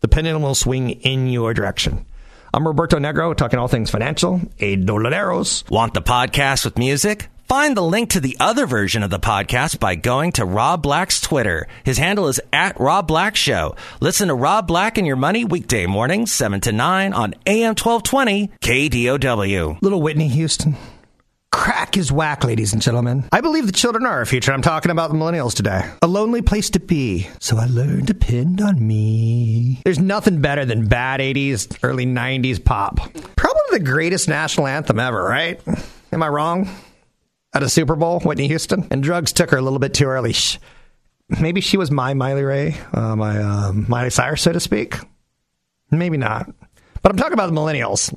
The 0.02 0.08
pendulum 0.08 0.42
will 0.42 0.56
swing 0.56 0.90
in 0.90 1.28
your 1.28 1.54
direction. 1.54 2.06
I'm 2.54 2.68
Roberto 2.68 2.98
Negro, 2.98 3.36
talking 3.36 3.60
all 3.60 3.68
things 3.68 3.92
financial. 3.92 4.42
A 4.60 4.76
dolareros. 4.76 5.70
Want 5.70 5.94
the 5.94 6.02
podcast 6.02 6.66
with 6.66 6.78
music? 6.78 7.30
Find 7.52 7.76
the 7.76 7.82
link 7.82 8.12
to 8.12 8.22
the 8.22 8.38
other 8.40 8.66
version 8.66 9.04
of 9.04 9.10
the 9.10 9.20
podcast 9.20 9.78
by 9.78 9.96
going 9.96 10.32
to 10.34 10.46
Rob 10.46 10.82
Black's 10.82 11.20
Twitter. 11.20 11.68
His 11.84 11.98
handle 11.98 12.30
is 12.30 12.40
at 12.54 12.80
Rob 12.80 13.10
Black 13.10 13.36
Show. 13.36 13.76
Listen 14.00 14.30
to 14.30 14.34
Rob 14.34 14.68
Black 14.68 14.98
and 14.98 15.06
Your 15.06 15.18
Money 15.18 15.44
weekday 15.44 15.86
mornings, 15.86 16.32
7 16.32 16.62
to 16.62 16.72
9 16.72 17.12
on 17.12 17.34
AM 17.46 17.76
1220 17.76 18.52
KDOW. 18.62 19.82
Little 19.82 20.02
Whitney 20.02 20.30
Houston. 20.30 20.78
Crack 21.52 21.98
is 21.98 22.10
whack, 22.10 22.46
ladies 22.46 22.72
and 22.72 22.82
gentlemen. 22.82 23.28
I 23.34 23.42
believe 23.42 23.66
the 23.66 23.74
children 23.74 24.06
are 24.06 24.20
our 24.20 24.26
future. 24.26 24.54
I'm 24.54 24.62
talking 24.62 24.90
about 24.90 25.12
the 25.12 25.18
millennials 25.18 25.54
today. 25.54 25.92
A 26.02 26.08
lonely 26.08 26.42
place 26.42 26.70
to 26.70 26.80
be, 26.80 27.28
so 27.42 27.58
I 27.58 27.66
learned 27.66 28.08
to 28.08 28.14
depend 28.14 28.62
on 28.62 28.88
me. 28.88 29.82
There's 29.84 30.00
nothing 30.00 30.40
better 30.40 30.64
than 30.64 30.88
bad 30.88 31.20
80s, 31.20 31.80
early 31.84 32.06
90s 32.06 32.64
pop. 32.64 32.96
Probably 33.36 33.62
the 33.72 33.84
greatest 33.84 34.30
national 34.30 34.68
anthem 34.68 35.02
ever, 35.02 35.22
right? 35.22 35.60
Am 36.14 36.24
I 36.24 36.30
wrong? 36.30 36.70
At 37.54 37.64
a 37.64 37.70
Super 37.70 37.96
Bowl, 37.96 38.22
Whitney 38.22 38.48
Houston? 38.48 38.88
And 38.92 39.04
drugs 39.04 39.34
took 39.34 39.52
her 39.52 39.58
a 39.58 39.62
little 39.62 39.80
bit 39.80 39.94
too 39.94 40.06
early. 40.06 40.34
Maybe 41.28 41.60
she 41.60 41.78
was 41.78 41.92
my 41.92 42.14
Miley 42.14 42.44
Ray, 42.44 42.78
uh, 42.94 43.16
my 43.16 43.38
uh, 43.38 43.74
Miley 43.74 44.10
Cyrus, 44.10 44.42
so 44.42 44.54
to 44.54 44.60
speak. 44.60 44.96
Maybe 45.90 46.18
not. 46.18 46.50
But 47.02 47.12
I'm 47.12 47.18
talking 47.18 47.34
about 47.34 47.48
the 47.48 47.56
millennials. 47.56 48.14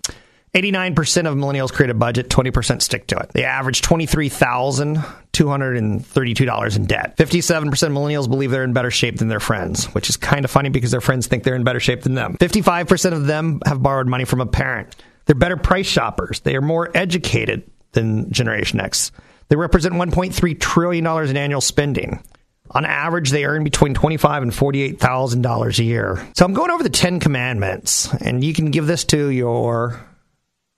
89% 0.54 1.26
of 1.26 1.36
millennials 1.36 1.72
create 1.72 1.90
a 1.90 1.94
budget, 1.94 2.28
20% 2.28 2.80
stick 2.80 3.08
to 3.08 3.18
it. 3.18 3.30
They 3.30 3.42
average 3.44 3.82
$23,232 3.82 6.76
in 6.76 6.86
debt. 6.86 7.16
57% 7.16 7.66
of 7.66 7.92
millennials 7.92 8.28
believe 8.28 8.52
they're 8.52 8.62
in 8.62 8.72
better 8.72 8.92
shape 8.92 9.18
than 9.18 9.26
their 9.26 9.40
friends, 9.40 9.86
which 9.86 10.08
is 10.08 10.16
kind 10.16 10.44
of 10.44 10.52
funny 10.52 10.68
because 10.68 10.92
their 10.92 11.00
friends 11.00 11.26
think 11.26 11.42
they're 11.42 11.56
in 11.56 11.64
better 11.64 11.80
shape 11.80 12.02
than 12.02 12.14
them. 12.14 12.36
55% 12.38 13.12
of 13.12 13.26
them 13.26 13.60
have 13.66 13.82
borrowed 13.82 14.06
money 14.06 14.24
from 14.24 14.40
a 14.40 14.46
parent. 14.46 14.94
They're 15.26 15.34
better 15.34 15.56
price 15.56 15.86
shoppers. 15.86 16.38
They 16.40 16.54
are 16.54 16.60
more 16.60 16.88
educated 16.94 17.68
than 17.94 18.30
Generation 18.32 18.80
X. 18.80 19.10
They 19.48 19.56
represent 19.56 19.94
$1.3 19.94 20.60
trillion 20.60 21.06
in 21.06 21.36
annual 21.36 21.60
spending. 21.60 22.22
On 22.70 22.84
average, 22.84 23.30
they 23.30 23.44
earn 23.44 23.62
between 23.62 23.92
twenty-five 23.92 24.42
and 24.42 24.52
forty-eight 24.52 24.98
thousand 24.98 25.42
dollars 25.42 25.78
a 25.78 25.84
year. 25.84 26.26
So 26.34 26.46
I'm 26.46 26.54
going 26.54 26.70
over 26.70 26.82
the 26.82 26.88
Ten 26.88 27.20
Commandments, 27.20 28.12
and 28.14 28.42
you 28.42 28.54
can 28.54 28.70
give 28.70 28.86
this 28.86 29.04
to 29.04 29.28
your 29.28 30.00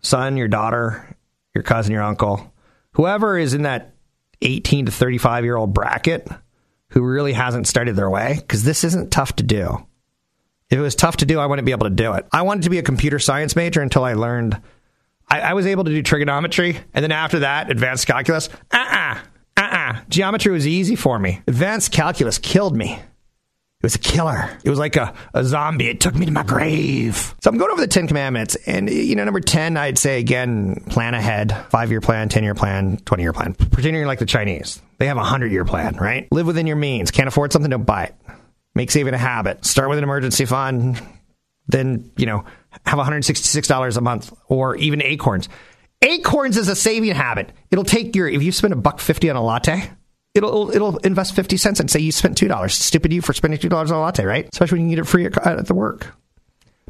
son, 0.03 0.37
your 0.37 0.49
daughter, 0.49 1.17
your 1.55 1.63
cousin, 1.63 1.93
your 1.93 2.03
uncle, 2.03 2.53
whoever 2.93 3.39
is 3.39 3.55
in 3.55 3.63
that 3.63 3.95
18 4.43 4.87
to 4.87 4.93
35 4.93 5.45
year 5.45 5.57
old 5.57 5.73
bracket 5.73 6.29
who 6.91 7.03
really 7.03 7.33
hasn't 7.33 7.67
started 7.67 7.95
their 7.95 8.11
way, 8.11 8.35
because 8.37 8.65
this 8.65 8.83
isn't 8.85 9.11
tough 9.11 9.37
to 9.37 9.43
do. 9.43 9.87
If 10.71 10.79
it 10.79 10.83
was 10.83 10.97
tough 10.97 11.19
to 11.19 11.27
do, 11.27 11.39
I 11.39 11.47
wouldn't 11.47 11.67
be 11.67 11.73
able 11.73 11.89
to 11.89 11.95
do 11.95 12.15
it. 12.15 12.27
I 12.33 12.43
wanted 12.43 12.65
to 12.65 12.71
be 12.71 12.79
a 12.79 12.83
computer 12.83 13.19
science 13.21 13.55
major 13.55 13.81
until 13.81 14.03
I 14.05 14.15
learned 14.15 14.61
I, 15.29 15.41
I 15.41 15.53
was 15.55 15.67
able 15.67 15.85
to 15.85 15.91
do 15.91 16.03
trigonometry, 16.03 16.79
and 16.95 17.03
then 17.03 17.13
after 17.13 17.41
that, 17.41 17.71
advanced 17.71 18.07
calculus. 18.07 18.49
Uh 18.71 18.77
uh-uh, 18.77 19.19
uh, 19.57 19.61
uh-uh. 19.61 20.01
Geometry 20.09 20.53
was 20.53 20.67
easy 20.67 20.97
for 20.97 21.19
me. 21.19 21.43
Advanced 21.47 21.93
calculus 21.93 22.39
killed 22.39 22.77
me. 22.77 23.01
It 23.81 23.83
was 23.83 23.95
a 23.95 23.99
killer. 23.99 24.59
It 24.65 24.71
was 24.71 24.79
like 24.79 24.97
a, 24.97 25.13
a 25.35 25.45
zombie. 25.45 25.89
It 25.89 26.01
took 26.01 26.15
me 26.15 26.25
to 26.25 26.33
my 26.33 26.43
grave. 26.45 27.35
So 27.43 27.51
I'm 27.51 27.59
going 27.59 27.71
over 27.71 27.81
the 27.81 27.87
Ten 27.87 28.09
Commandments. 28.09 28.57
And, 28.67 28.89
you 28.89 29.15
know, 29.15 29.25
number 29.25 29.41
10, 29.41 29.77
I'd 29.77 29.99
say 29.99 30.19
again, 30.19 30.83
plan 30.89 31.13
ahead. 31.13 31.55
Five 31.69 31.91
year 31.91 32.01
plan, 32.01 32.31
10 32.31 32.43
year 32.43 32.55
plan, 32.55 32.97
20 33.05 33.23
year 33.23 33.35
plan. 33.35 33.53
Pretending 33.55 33.97
you're 33.97 34.07
like 34.07 34.19
the 34.19 34.27
Chinese. 34.27 34.81
They 34.99 35.07
have 35.07 35.19
a 35.19 35.21
100 35.21 35.53
year 35.53 35.67
plan, 35.67 35.97
right? 35.97 36.27
Live 36.33 36.47
within 36.47 36.67
your 36.67 36.77
means. 36.77 37.11
Can't 37.11 37.29
afford 37.29 37.53
something, 37.53 37.71
don't 37.71 37.85
buy 37.85 38.05
it. 38.05 38.15
Make 38.75 38.91
saving 38.91 39.13
a 39.13 39.19
habit. 39.19 39.67
Start 39.67 39.91
with 39.91 39.99
an 39.99 40.05
emergency 40.05 40.47
fund. 40.47 41.01
Then, 41.69 42.11
you 42.17 42.25
know, 42.25 42.45
have 42.87 42.99
$166 42.99 43.97
a 43.97 44.01
month 44.01 44.33
or 44.49 44.77
even 44.77 45.03
acorns. 45.03 45.49
Acorns 46.03 46.57
is 46.57 46.69
a 46.69 46.77
saving 46.77 47.15
habit. 47.15 47.51
It'll 47.71 47.85
take 47.85 48.15
your, 48.15 48.29
if 48.29 48.43
you 48.43 48.53
spend 48.53 48.73
a 48.73 48.77
buck 48.77 49.01
50 49.01 49.31
on 49.31 49.37
a 49.37 49.43
latte, 49.43 49.91
it'll 50.35 50.71
it'll 50.71 50.99
invest 50.99 51.35
50 51.35 51.57
cents 51.57 51.81
and 51.81 51.91
say 51.91 52.01
you 52.01 52.13
spent 52.13 52.39
$2. 52.39 52.71
Stupid 52.71 53.13
you 53.13 53.23
for 53.23 53.33
spending 53.33 53.59
$2 53.59 53.73
on 53.73 53.87
a 53.89 54.01
latte, 54.01 54.25
right? 54.25 54.49
Especially 54.53 54.79
when 54.79 54.91
you 54.91 54.97
get 54.97 55.03
it 55.03 55.09
free 55.09 55.27
at 55.27 55.67
the 55.67 55.75
work. 55.75 56.15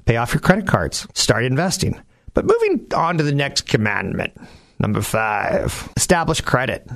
Pay 0.04 0.16
off 0.16 0.34
your 0.34 0.40
credit 0.40 0.66
cards. 0.66 1.06
Start 1.14 1.44
investing. 1.44 2.00
But 2.34 2.44
moving 2.44 2.86
on 2.94 3.18
to 3.18 3.24
the 3.24 3.32
next 3.32 3.62
commandment, 3.62 4.34
number 4.78 5.00
five, 5.00 5.90
establish 5.96 6.40
credit. 6.42 6.88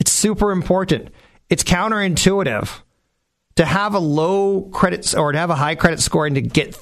It's 0.00 0.10
super 0.10 0.50
important. 0.50 1.10
It's 1.48 1.62
counterintuitive 1.62 2.80
to 3.56 3.64
have 3.64 3.94
a 3.94 4.00
low 4.00 4.62
credit 4.62 5.14
or 5.16 5.32
to 5.32 5.38
have 5.38 5.50
a 5.50 5.54
high 5.54 5.76
credit 5.76 6.00
score 6.00 6.26
and 6.26 6.34
to 6.34 6.42
get 6.42 6.76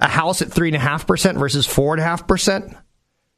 a 0.00 0.08
house 0.08 0.42
at 0.42 0.52
three 0.52 0.68
and 0.68 0.76
a 0.76 0.80
half 0.80 1.06
percent 1.06 1.38
versus 1.38 1.66
four 1.66 1.94
and 1.94 2.00
a 2.00 2.04
half 2.04 2.26
percent. 2.26 2.74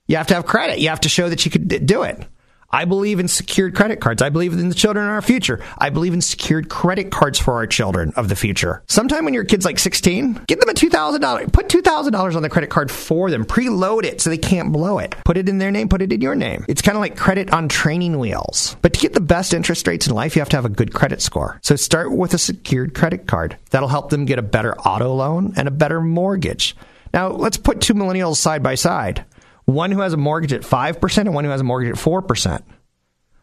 You 0.06 0.16
have 0.16 0.26
to 0.28 0.34
have 0.34 0.46
credit. 0.46 0.80
You 0.80 0.88
have 0.88 1.00
to 1.00 1.08
show 1.08 1.28
that 1.28 1.44
you 1.44 1.50
could 1.50 1.86
do 1.86 2.02
it. 2.02 2.26
I 2.72 2.84
believe 2.84 3.18
in 3.18 3.26
secured 3.26 3.74
credit 3.74 4.00
cards. 4.00 4.22
I 4.22 4.28
believe 4.28 4.52
in 4.52 4.68
the 4.68 4.74
children 4.74 5.04
in 5.04 5.10
our 5.10 5.22
future. 5.22 5.60
I 5.78 5.90
believe 5.90 6.14
in 6.14 6.20
secured 6.20 6.68
credit 6.68 7.10
cards 7.10 7.38
for 7.38 7.54
our 7.54 7.66
children 7.66 8.12
of 8.16 8.28
the 8.28 8.36
future. 8.36 8.82
Sometime 8.86 9.24
when 9.24 9.34
your 9.34 9.44
kid's 9.44 9.64
like 9.64 9.78
16, 9.78 10.44
give 10.46 10.60
them 10.60 10.68
a 10.68 10.74
$2,000. 10.74 11.52
Put 11.52 11.68
$2,000 11.68 12.36
on 12.36 12.42
the 12.42 12.48
credit 12.48 12.70
card 12.70 12.90
for 12.90 13.30
them. 13.30 13.44
Preload 13.44 14.04
it 14.04 14.20
so 14.20 14.30
they 14.30 14.38
can't 14.38 14.72
blow 14.72 14.98
it. 14.98 15.16
Put 15.24 15.36
it 15.36 15.48
in 15.48 15.58
their 15.58 15.72
name, 15.72 15.88
put 15.88 16.02
it 16.02 16.12
in 16.12 16.20
your 16.20 16.36
name. 16.36 16.64
It's 16.68 16.82
kind 16.82 16.96
of 16.96 17.00
like 17.00 17.16
credit 17.16 17.52
on 17.52 17.68
training 17.68 18.18
wheels. 18.18 18.76
But 18.82 18.94
to 18.94 19.00
get 19.00 19.14
the 19.14 19.20
best 19.20 19.52
interest 19.52 19.86
rates 19.88 20.06
in 20.06 20.14
life, 20.14 20.36
you 20.36 20.40
have 20.40 20.48
to 20.50 20.56
have 20.56 20.64
a 20.64 20.68
good 20.68 20.94
credit 20.94 21.20
score. 21.20 21.58
So 21.62 21.74
start 21.74 22.12
with 22.12 22.34
a 22.34 22.38
secured 22.38 22.94
credit 22.94 23.26
card. 23.26 23.56
That'll 23.70 23.88
help 23.88 24.10
them 24.10 24.26
get 24.26 24.38
a 24.38 24.42
better 24.42 24.78
auto 24.78 25.12
loan 25.12 25.54
and 25.56 25.66
a 25.66 25.72
better 25.72 26.00
mortgage. 26.00 26.76
Now, 27.12 27.30
let's 27.30 27.56
put 27.56 27.80
two 27.80 27.94
millennials 27.94 28.36
side 28.36 28.62
by 28.62 28.76
side 28.76 29.24
one 29.64 29.90
who 29.90 30.00
has 30.00 30.12
a 30.12 30.16
mortgage 30.16 30.52
at 30.52 30.62
5% 30.62 31.18
and 31.18 31.34
one 31.34 31.44
who 31.44 31.50
has 31.50 31.60
a 31.60 31.64
mortgage 31.64 31.90
at 31.90 32.04
4%. 32.04 32.62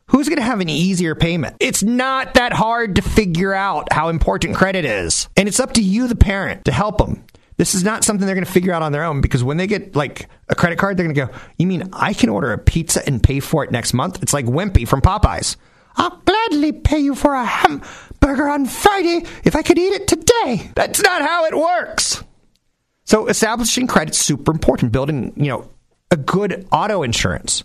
Who's 0.07 0.29
going 0.29 0.37
to 0.37 0.43
have 0.43 0.61
an 0.61 0.69
easier 0.69 1.15
payment? 1.15 1.57
It's 1.59 1.83
not 1.83 2.35
that 2.35 2.53
hard 2.53 2.95
to 2.95 3.01
figure 3.01 3.53
out 3.53 3.91
how 3.91 4.07
important 4.07 4.55
credit 4.55 4.85
is. 4.85 5.27
And 5.35 5.49
it's 5.49 5.59
up 5.59 5.73
to 5.73 5.81
you, 5.81 6.07
the 6.07 6.15
parent, 6.15 6.65
to 6.65 6.71
help 6.71 6.97
them. 6.97 7.25
This 7.57 7.73
is 7.75 7.83
not 7.83 8.03
something 8.03 8.25
they're 8.25 8.35
going 8.35 8.45
to 8.45 8.51
figure 8.51 8.71
out 8.71 8.83
on 8.83 8.91
their 8.91 9.03
own 9.03 9.19
because 9.19 9.43
when 9.43 9.57
they 9.57 9.67
get 9.67 9.95
like 9.95 10.29
a 10.47 10.55
credit 10.55 10.77
card, 10.77 10.95
they're 10.95 11.05
going 11.05 11.15
to 11.15 11.25
go, 11.25 11.39
You 11.57 11.67
mean 11.67 11.89
I 11.91 12.13
can 12.13 12.29
order 12.29 12.53
a 12.53 12.57
pizza 12.57 13.05
and 13.05 13.21
pay 13.21 13.39
for 13.39 13.63
it 13.63 13.71
next 13.71 13.93
month? 13.93 14.21
It's 14.21 14.33
like 14.33 14.45
Wimpy 14.45 14.87
from 14.87 15.01
Popeyes. 15.01 15.57
I'll 15.95 16.21
gladly 16.23 16.71
pay 16.71 16.99
you 16.99 17.15
for 17.15 17.33
a 17.33 17.43
hamburger 17.43 18.47
on 18.47 18.67
Friday 18.67 19.25
if 19.43 19.55
I 19.55 19.63
could 19.63 19.79
eat 19.79 19.93
it 19.93 20.07
today. 20.07 20.71
That's 20.75 21.01
not 21.01 21.23
how 21.23 21.45
it 21.45 21.57
works. 21.57 22.23
So 23.05 23.27
establishing 23.27 23.87
credit's 23.87 24.19
super 24.19 24.51
important. 24.51 24.91
Building, 24.91 25.33
you 25.35 25.47
know, 25.47 25.69
a 26.11 26.17
good 26.17 26.67
auto 26.71 27.03
insurance. 27.03 27.63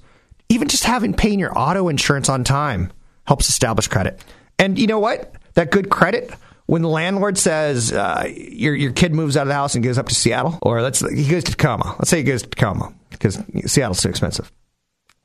Even 0.49 0.69
just 0.69 0.85
having 0.85 1.15
paying 1.15 1.39
your 1.39 1.57
auto 1.57 1.89
insurance 1.89 2.29
on 2.29 2.45
time 2.45 2.93
helps 3.27 3.49
establish 3.49 3.89
credit. 3.89 4.23
And 4.59 4.79
you 4.79 4.87
know 4.87 4.99
what? 4.99 5.35
That 5.55 5.71
good 5.71 5.91
credit 5.91 6.33
when 6.67 6.83
the 6.83 6.89
landlord 6.89 7.39
says 7.39 7.93
uh, 7.93 8.27
your 8.29 8.75
your 8.75 8.93
kid 8.93 9.15
moves 9.15 9.37
out 9.37 9.43
of 9.43 9.49
the 9.49 9.55
house 9.55 9.75
and 9.75 9.85
goes 9.85 9.99
up 9.99 10.09
to 10.09 10.15
Seattle, 10.15 10.59
or 10.63 10.83
let's 10.83 11.01
he 11.01 11.29
goes 11.29 11.45
to 11.45 11.53
Tacoma. 11.53 11.97
Let's 11.99 12.11
say 12.11 12.19
he 12.19 12.23
goes 12.25 12.43
to 12.43 12.49
Tacoma 12.49 12.93
because 13.11 13.39
Seattle's 13.67 14.01
too 14.03 14.09
expensive. 14.09 14.51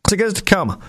So 0.07 0.15
he 0.15 0.17
goes 0.17 0.33
to 0.33 0.41
Tacoma 0.41 0.79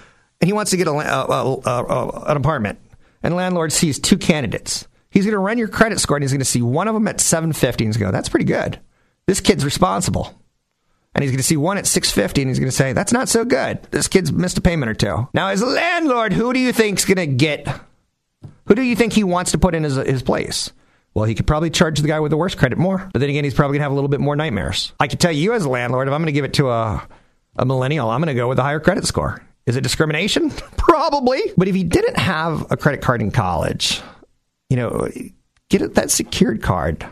and 0.40 0.48
he 0.48 0.52
wants 0.52 0.70
to 0.70 0.76
get 0.76 0.86
a, 0.86 0.92
a, 0.92 1.60
a, 1.64 2.24
an 2.26 2.36
apartment. 2.36 2.78
And 3.22 3.32
the 3.32 3.36
landlord 3.36 3.72
sees 3.72 3.98
two 3.98 4.16
candidates. 4.16 4.86
He's 5.10 5.24
going 5.24 5.32
to 5.32 5.38
run 5.38 5.58
your 5.58 5.68
credit 5.68 5.98
score 5.98 6.16
and 6.16 6.22
he's 6.22 6.32
going 6.32 6.40
to 6.40 6.44
see 6.44 6.62
one 6.62 6.86
of 6.86 6.94
them 6.94 7.08
at 7.08 7.20
750 7.20 7.84
and 7.84 7.88
he's 7.88 7.96
going 7.96 8.08
to 8.08 8.12
go, 8.12 8.16
that's 8.16 8.28
pretty 8.28 8.44
good. 8.44 8.78
This 9.26 9.40
kid's 9.40 9.64
responsible 9.64 10.34
and 11.18 11.24
he's 11.24 11.32
going 11.32 11.38
to 11.38 11.42
see 11.42 11.56
one 11.56 11.78
at 11.78 11.86
650 11.86 12.42
and 12.42 12.48
he's 12.48 12.60
going 12.60 12.70
to 12.70 12.76
say 12.76 12.92
that's 12.92 13.12
not 13.12 13.28
so 13.28 13.44
good 13.44 13.82
this 13.90 14.06
kid's 14.06 14.32
missed 14.32 14.56
a 14.56 14.60
payment 14.60 14.88
or 14.88 14.94
two 14.94 15.28
now 15.34 15.48
as 15.48 15.60
a 15.60 15.66
landlord 15.66 16.32
who 16.32 16.52
do 16.52 16.60
you 16.60 16.72
think's 16.72 17.04
going 17.04 17.16
to 17.16 17.26
get 17.26 17.66
who 18.66 18.74
do 18.74 18.82
you 18.82 18.94
think 18.94 19.12
he 19.12 19.24
wants 19.24 19.50
to 19.50 19.58
put 19.58 19.74
in 19.74 19.82
his, 19.82 19.96
his 19.96 20.22
place 20.22 20.70
well, 21.14 21.24
he 21.24 21.34
could 21.34 21.48
probably 21.48 21.70
charge 21.70 21.98
the 21.98 22.06
guy 22.06 22.20
with 22.20 22.30
the 22.30 22.36
worst 22.36 22.58
credit 22.58 22.78
more, 22.78 23.08
but 23.12 23.18
then 23.18 23.28
again, 23.28 23.42
he's 23.42 23.54
probably 23.54 23.76
gonna 23.76 23.86
have 23.86 23.90
a 23.90 23.94
little 23.96 24.08
bit 24.08 24.20
more 24.20 24.36
nightmares. 24.36 24.92
I 25.00 25.08
can 25.08 25.18
tell 25.18 25.32
you 25.32 25.52
as 25.52 25.64
a 25.64 25.68
landlord, 25.68 26.06
if 26.06 26.14
I'm 26.14 26.20
gonna 26.20 26.30
give 26.30 26.44
it 26.44 26.52
to 26.54 26.70
a, 26.70 27.08
a 27.56 27.64
millennial, 27.64 28.08
I'm 28.08 28.20
gonna 28.20 28.34
go 28.34 28.46
with 28.46 28.60
a 28.60 28.62
higher 28.62 28.78
credit 28.78 29.04
score. 29.04 29.42
Is 29.66 29.76
it 29.76 29.82
discrimination? 29.82 30.50
probably. 30.76 31.42
But 31.56 31.68
if 31.68 31.74
he 31.74 31.84
didn't 31.84 32.18
have 32.18 32.70
a 32.70 32.76
credit 32.76 33.02
card 33.02 33.20
in 33.20 33.30
college, 33.30 34.00
you 34.70 34.76
know, 34.76 35.08
get 35.68 35.94
that 35.94 36.10
secured 36.10 36.62
card. 36.62 37.06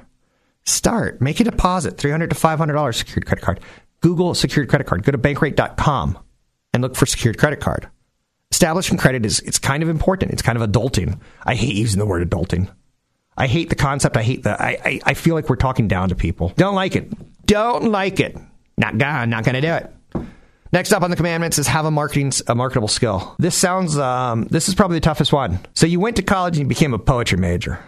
Start. 0.64 1.20
Make 1.20 1.38
a 1.40 1.44
deposit, 1.44 1.98
300 1.98 2.30
to 2.30 2.36
$500 2.36 2.94
secured 2.94 3.26
credit 3.26 3.42
card. 3.42 3.60
Google 4.00 4.34
secured 4.34 4.68
credit 4.68 4.86
card. 4.86 5.04
Go 5.04 5.12
to 5.12 5.18
bankrate.com 5.18 6.18
and 6.72 6.82
look 6.82 6.96
for 6.96 7.06
secured 7.06 7.38
credit 7.38 7.60
card. 7.60 7.88
Establishing 8.50 8.96
credit 8.98 9.26
is 9.26 9.40
it's 9.40 9.58
kind 9.58 9.82
of 9.82 9.88
important. 9.88 10.32
It's 10.32 10.42
kind 10.42 10.60
of 10.60 10.68
adulting. 10.68 11.18
I 11.44 11.54
hate 11.54 11.74
using 11.74 11.98
the 11.98 12.06
word 12.06 12.28
adulting. 12.28 12.70
I 13.36 13.48
hate 13.48 13.68
the 13.68 13.74
concept. 13.74 14.16
I 14.16 14.22
hate 14.22 14.44
the. 14.44 14.60
I, 14.60 14.78
I, 14.84 15.00
I 15.06 15.14
feel 15.14 15.34
like 15.34 15.48
we're 15.48 15.56
talking 15.56 15.88
down 15.88 16.08
to 16.08 16.14
people. 16.14 16.52
Don't 16.56 16.74
like 16.74 16.96
it. 16.96 17.12
Don't 17.46 17.90
like 17.90 18.20
it. 18.20 18.36
Not 18.78 18.98
gonna. 18.98 19.26
Not 19.26 19.44
gonna 19.44 19.60
do 19.60 19.72
it. 19.74 19.92
Next 20.72 20.92
up 20.92 21.02
on 21.02 21.10
the 21.10 21.16
commandments 21.16 21.58
is 21.58 21.66
have 21.66 21.84
a 21.84 21.90
marketing 21.90 22.32
a 22.46 22.54
marketable 22.54 22.88
skill. 22.88 23.34
This 23.38 23.54
sounds. 23.54 23.98
Um, 23.98 24.44
this 24.44 24.68
is 24.68 24.74
probably 24.74 24.96
the 24.96 25.02
toughest 25.02 25.32
one. 25.32 25.58
So 25.74 25.86
you 25.86 26.00
went 26.00 26.16
to 26.16 26.22
college 26.22 26.56
and 26.56 26.64
you 26.64 26.68
became 26.68 26.94
a 26.94 26.98
poetry 26.98 27.38
major. 27.38 27.78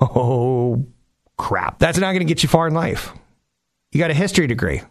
Oh 0.00 0.84
crap! 1.38 1.78
That's 1.78 1.98
not 1.98 2.12
going 2.12 2.20
to 2.20 2.24
get 2.24 2.42
you 2.42 2.48
far 2.48 2.66
in 2.66 2.74
life. 2.74 3.12
You 3.92 3.98
got 3.98 4.10
a 4.10 4.14
history 4.14 4.46
degree. 4.46 4.82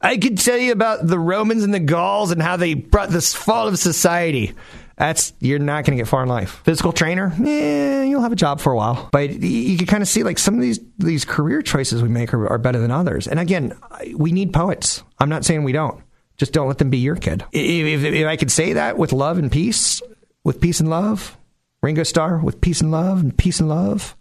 I 0.00 0.16
could 0.16 0.38
tell 0.38 0.58
you 0.58 0.72
about 0.72 1.06
the 1.06 1.18
Romans 1.18 1.64
and 1.64 1.74
the 1.74 1.80
Gauls 1.80 2.30
and 2.30 2.40
how 2.40 2.56
they 2.56 2.74
brought 2.74 3.08
this 3.10 3.34
fall 3.34 3.66
of 3.68 3.78
society. 3.78 4.54
That's 4.96 5.32
you're 5.38 5.58
not 5.58 5.84
going 5.84 5.96
to 5.96 6.02
get 6.02 6.08
far 6.08 6.24
in 6.24 6.28
life. 6.28 6.60
Physical 6.64 6.92
trainer, 6.92 7.32
yeah, 7.38 8.02
you'll 8.02 8.22
have 8.22 8.32
a 8.32 8.36
job 8.36 8.60
for 8.60 8.72
a 8.72 8.76
while, 8.76 9.08
but 9.12 9.30
you 9.30 9.76
can 9.78 9.86
kind 9.86 10.02
of 10.02 10.08
see 10.08 10.24
like 10.24 10.38
some 10.40 10.54
of 10.54 10.60
these 10.60 10.80
these 10.98 11.24
career 11.24 11.62
choices 11.62 12.02
we 12.02 12.08
make 12.08 12.34
are, 12.34 12.48
are 12.48 12.58
better 12.58 12.80
than 12.80 12.90
others. 12.90 13.28
And 13.28 13.38
again, 13.38 13.78
we 14.14 14.32
need 14.32 14.52
poets. 14.52 15.04
I'm 15.20 15.28
not 15.28 15.44
saying 15.44 15.62
we 15.62 15.72
don't, 15.72 16.02
Just 16.36 16.52
don't 16.52 16.68
let 16.68 16.78
them 16.78 16.90
be 16.90 16.98
your 16.98 17.16
kid. 17.16 17.44
If, 17.52 18.04
if, 18.04 18.14
if 18.14 18.26
I 18.26 18.36
could 18.36 18.50
say 18.50 18.74
that 18.74 18.96
with 18.96 19.12
love 19.12 19.38
and 19.38 19.50
peace, 19.50 20.00
with 20.44 20.60
peace 20.60 20.80
and 20.80 20.88
love, 20.88 21.36
Ringo 21.82 22.04
Starr 22.04 22.38
with 22.38 22.60
peace 22.60 22.80
and 22.80 22.90
love 22.90 23.20
and 23.20 23.36
peace 23.36 23.60
and 23.60 23.68
love, 23.68 24.16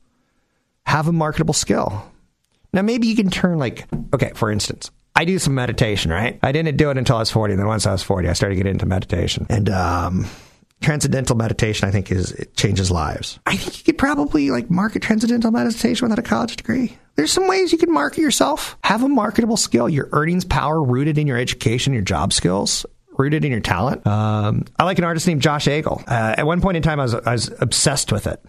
have 0.86 1.08
a 1.08 1.14
marketable 1.14 1.54
skill. 1.54 2.12
Now, 2.74 2.82
maybe 2.82 3.08
you 3.08 3.16
can 3.16 3.30
turn 3.30 3.60
like, 3.60 3.88
okay, 4.14 4.32
for 4.36 4.52
instance, 4.52 4.92
I 5.18 5.26
do 5.26 5.40
some 5.40 5.56
meditation, 5.56 6.12
right? 6.12 6.38
I 6.44 6.52
didn't 6.52 6.78
do 6.78 6.92
it 6.92 6.98
until 6.98 7.16
I 7.16 7.20
was 7.20 7.32
40. 7.32 7.56
Then 7.56 7.66
once 7.66 7.88
I 7.88 7.92
was 7.92 8.04
40, 8.04 8.30
I 8.30 8.34
started 8.34 8.56
getting 8.56 8.74
into 8.74 8.86
meditation. 8.86 9.48
And, 9.50 9.68
um, 9.68 10.28
transcendental 10.82 11.36
meditation, 11.36 11.88
I 11.88 11.92
think, 11.92 12.12
is 12.12 12.32
it 12.34 12.56
changes 12.56 12.92
lives. 12.92 13.40
I 13.48 13.58
think 13.58 13.80
you 13.80 13.84
could 13.84 13.98
probably 13.98 14.52
like 14.52 14.70
market 14.70 15.02
transcendental 15.02 15.50
meditation 15.52 16.06
without 16.06 16.20
a 16.20 16.22
college 16.22 16.56
degree. 16.56 16.98
There's 17.16 17.32
some 17.32 17.48
ways 17.48 17.72
you 17.72 17.80
can 17.80 17.92
market 17.92 18.22
yourself. 18.22 18.78
Have 18.84 19.02
a 19.02 19.10
marketable 19.10 19.58
skill. 19.58 19.90
Your 19.90 20.08
earnings 20.12 20.46
power 20.46 20.82
rooted 20.82 21.18
in 21.18 21.26
your 21.26 21.38
education, 21.38 21.94
your 21.94 22.04
job 22.04 22.32
skills, 22.32 22.86
rooted 23.18 23.44
in 23.44 23.52
your 23.52 23.60
talent. 23.60 24.06
Um, 24.06 24.66
I 24.78 24.84
like 24.84 25.00
an 25.00 25.04
artist 25.04 25.26
named 25.26 25.42
Josh 25.42 25.68
Agle. 25.68 26.04
Uh, 26.08 26.36
at 26.38 26.46
one 26.46 26.62
point 26.62 26.78
in 26.78 26.84
time, 26.84 27.00
I 27.00 27.04
was, 27.04 27.16
I 27.16 27.32
was 27.32 27.52
obsessed 27.60 28.12
with 28.12 28.28
it. 28.28 28.40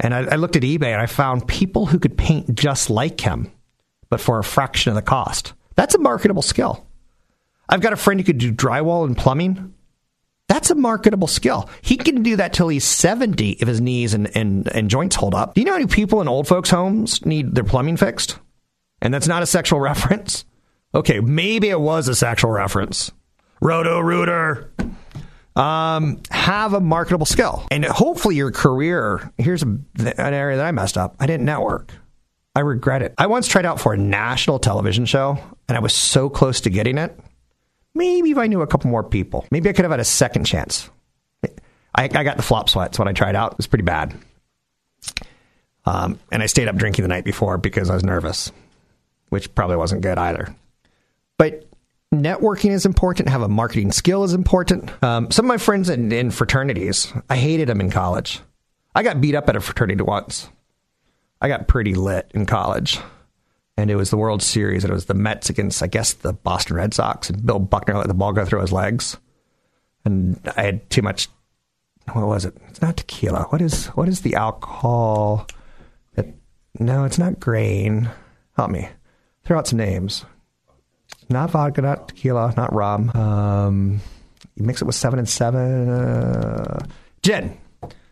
And 0.00 0.12
I, 0.12 0.24
I 0.24 0.34
looked 0.36 0.56
at 0.56 0.62
eBay 0.62 0.92
and 0.92 1.00
I 1.00 1.06
found 1.06 1.46
people 1.46 1.86
who 1.86 2.00
could 2.00 2.18
paint 2.18 2.52
just 2.56 2.90
like 2.90 3.20
him, 3.20 3.52
but 4.10 4.20
for 4.20 4.40
a 4.40 4.44
fraction 4.44 4.90
of 4.90 4.96
the 4.96 5.02
cost. 5.02 5.52
That's 5.76 5.94
a 5.94 5.98
marketable 5.98 6.42
skill. 6.42 6.86
I've 7.68 7.80
got 7.80 7.92
a 7.92 7.96
friend 7.96 8.20
who 8.20 8.24
could 8.24 8.38
do 8.38 8.52
drywall 8.52 9.04
and 9.04 9.16
plumbing. 9.16 9.74
That's 10.48 10.70
a 10.70 10.74
marketable 10.74 11.26
skill. 11.26 11.68
He 11.80 11.96
can 11.96 12.22
do 12.22 12.36
that 12.36 12.52
till 12.52 12.68
he's 12.68 12.84
70 12.84 13.52
if 13.52 13.66
his 13.66 13.80
knees 13.80 14.12
and, 14.12 14.34
and, 14.36 14.68
and 14.74 14.90
joints 14.90 15.16
hold 15.16 15.34
up. 15.34 15.54
Do 15.54 15.60
you 15.60 15.64
know 15.64 15.72
how 15.72 15.78
many 15.78 15.90
people 15.90 16.20
in 16.20 16.28
old 16.28 16.46
folks' 16.46 16.70
homes 16.70 17.24
need 17.24 17.54
their 17.54 17.64
plumbing 17.64 17.96
fixed? 17.96 18.38
And 19.00 19.12
that's 19.12 19.26
not 19.26 19.42
a 19.42 19.46
sexual 19.46 19.80
reference? 19.80 20.44
Okay, 20.94 21.20
maybe 21.20 21.70
it 21.70 21.80
was 21.80 22.08
a 22.08 22.14
sexual 22.14 22.50
reference. 22.50 23.10
Roto 23.60 23.98
Rooter. 23.98 24.70
Um, 25.56 26.20
have 26.30 26.74
a 26.74 26.80
marketable 26.80 27.26
skill. 27.26 27.66
And 27.70 27.84
hopefully 27.84 28.36
your 28.36 28.50
career, 28.50 29.32
here's 29.38 29.62
a, 29.62 29.66
an 29.66 30.34
area 30.34 30.56
that 30.56 30.66
I 30.66 30.72
messed 30.72 30.98
up. 30.98 31.16
I 31.20 31.26
didn't 31.26 31.46
network. 31.46 31.92
I 32.54 32.60
regret 32.60 33.02
it. 33.02 33.14
I 33.18 33.26
once 33.26 33.48
tried 33.48 33.66
out 33.66 33.80
for 33.80 33.92
a 33.92 33.96
national 33.96 34.58
television 34.58 35.06
show 35.06 35.38
and 35.68 35.76
I 35.76 35.80
was 35.80 35.92
so 35.92 36.28
close 36.28 36.60
to 36.62 36.70
getting 36.70 36.98
it. 36.98 37.18
Maybe 37.94 38.30
if 38.30 38.38
I 38.38 38.46
knew 38.46 38.62
a 38.62 38.66
couple 38.66 38.90
more 38.90 39.04
people, 39.04 39.46
maybe 39.50 39.68
I 39.68 39.72
could 39.72 39.84
have 39.84 39.90
had 39.90 40.00
a 40.00 40.04
second 40.04 40.44
chance. 40.44 40.90
I, 41.94 42.04
I 42.04 42.24
got 42.24 42.36
the 42.36 42.42
flop 42.42 42.68
sweats 42.68 42.98
when 42.98 43.08
I 43.08 43.12
tried 43.12 43.36
out. 43.36 43.52
It 43.52 43.58
was 43.58 43.66
pretty 43.66 43.84
bad. 43.84 44.14
Um, 45.86 46.18
and 46.32 46.42
I 46.42 46.46
stayed 46.46 46.68
up 46.68 46.76
drinking 46.76 47.02
the 47.02 47.08
night 47.08 47.24
before 47.24 47.58
because 47.58 47.90
I 47.90 47.94
was 47.94 48.04
nervous, 48.04 48.50
which 49.28 49.54
probably 49.54 49.76
wasn't 49.76 50.02
good 50.02 50.18
either. 50.18 50.54
But 51.38 51.68
networking 52.12 52.70
is 52.70 52.86
important. 52.86 53.28
Have 53.28 53.42
a 53.42 53.48
marketing 53.48 53.92
skill 53.92 54.24
is 54.24 54.34
important. 54.34 54.90
Um, 55.02 55.30
some 55.30 55.44
of 55.44 55.48
my 55.48 55.58
friends 55.58 55.88
in, 55.88 56.10
in 56.10 56.30
fraternities, 56.30 57.12
I 57.28 57.36
hated 57.36 57.68
them 57.68 57.80
in 57.80 57.90
college. 57.90 58.40
I 58.94 59.02
got 59.02 59.20
beat 59.20 59.34
up 59.34 59.48
at 59.48 59.56
a 59.56 59.60
fraternity 59.60 60.02
once. 60.02 60.48
I 61.44 61.48
got 61.48 61.68
pretty 61.68 61.92
lit 61.94 62.30
in 62.32 62.46
college. 62.46 62.98
And 63.76 63.90
it 63.90 63.96
was 63.96 64.08
the 64.08 64.16
World 64.16 64.42
Series, 64.42 64.82
and 64.82 64.90
it 64.90 64.94
was 64.94 65.04
the 65.04 65.12
Mets 65.12 65.50
against, 65.50 65.82
I 65.82 65.88
guess, 65.88 66.14
the 66.14 66.32
Boston 66.32 66.76
Red 66.76 66.94
Sox. 66.94 67.28
And 67.28 67.44
Bill 67.44 67.58
Buckner 67.58 67.98
let 67.98 68.08
the 68.08 68.14
ball 68.14 68.32
go 68.32 68.46
through 68.46 68.62
his 68.62 68.72
legs. 68.72 69.18
And 70.06 70.40
I 70.56 70.62
had 70.62 70.88
too 70.88 71.02
much. 71.02 71.28
What 72.10 72.26
was 72.26 72.46
it? 72.46 72.56
It's 72.68 72.80
not 72.80 72.96
tequila. 72.96 73.42
What 73.50 73.60
is 73.60 73.88
what 73.88 74.08
is 74.08 74.22
the 74.22 74.36
alcohol? 74.36 75.46
That, 76.14 76.28
no, 76.78 77.04
it's 77.04 77.18
not 77.18 77.40
grain. 77.40 78.08
Help 78.56 78.70
me. 78.70 78.88
Throw 79.44 79.58
out 79.58 79.66
some 79.66 79.78
names. 79.78 80.24
Not 81.28 81.50
vodka, 81.50 81.82
not 81.82 82.08
tequila, 82.08 82.54
not 82.56 82.72
rum. 82.72 83.10
Um, 83.10 84.00
you 84.54 84.64
mix 84.64 84.80
it 84.80 84.86
with 84.86 84.94
seven 84.94 85.18
and 85.18 85.28
seven. 85.28 85.90
Uh, 85.90 86.86
gin. 87.22 87.58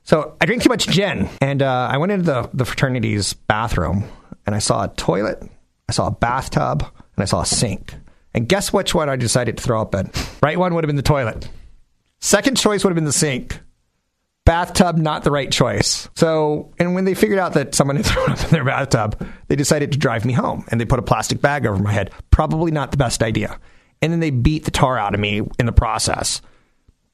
So 0.05 0.37
I 0.41 0.47
drink 0.47 0.63
too 0.63 0.69
much 0.69 0.89
gin, 0.89 1.29
and 1.41 1.63
uh, 1.63 1.89
I 1.91 1.97
went 1.99 2.13
into 2.13 2.25
the, 2.25 2.51
the 2.53 2.65
fraternity's 2.65 3.35
bathroom, 3.35 4.05
and 4.47 4.55
I 4.55 4.59
saw 4.59 4.85
a 4.85 4.89
toilet, 4.89 5.43
I 5.89 5.93
saw 5.93 6.09
a 6.09 6.11
bathtub, 6.11 6.83
and 6.83 7.23
I 7.23 7.25
saw 7.25 7.43
a 7.43 7.47
sink. 7.47 7.95
And 8.35 8.49
guess 8.49 8.73
which 8.73 8.95
one 8.95 9.09
I 9.09 9.17
decided 9.17 9.59
to 9.59 9.63
throw 9.63 9.81
up 9.81 9.95
in? 9.95 10.11
Right 10.43 10.59
one 10.59 10.75
would 10.75 10.85
have 10.85 10.89
been 10.89 10.97
the 10.97 11.03
toilet. 11.03 11.49
Second 12.21 12.57
choice 12.57 12.83
would 12.83 12.91
have 12.91 12.97
been 12.97 13.05
the 13.05 13.13
sink. 13.13 13.61
Bathtub, 14.45 14.97
not 14.97 15.23
the 15.23 15.31
right 15.31 15.53
choice. 15.53 16.09
So, 16.17 16.73
and 16.79 16.95
when 16.95 17.05
they 17.05 17.15
figured 17.15 17.39
out 17.39 17.53
that 17.53 17.75
someone 17.75 17.97
had 17.97 18.07
thrown 18.07 18.31
up 18.31 18.43
in 18.43 18.51
their 18.51 18.65
bathtub, 18.65 19.25
they 19.49 19.57
decided 19.57 19.93
to 19.93 19.99
drive 19.99 20.25
me 20.25 20.33
home 20.33 20.65
and 20.71 20.81
they 20.81 20.85
put 20.85 20.99
a 20.99 21.03
plastic 21.03 21.41
bag 21.41 21.67
over 21.67 21.81
my 21.81 21.93
head. 21.93 22.11
Probably 22.31 22.73
not 22.73 22.91
the 22.91 22.97
best 22.97 23.23
idea. 23.23 23.61
And 24.01 24.13
then 24.13 24.21
they 24.21 24.31
beat 24.31 24.65
the 24.65 24.73
tar 24.73 24.99
out 24.99 25.15
of 25.15 25.21
me 25.21 25.43
in 25.61 25.67
the 25.67 25.73
process. 25.73 26.43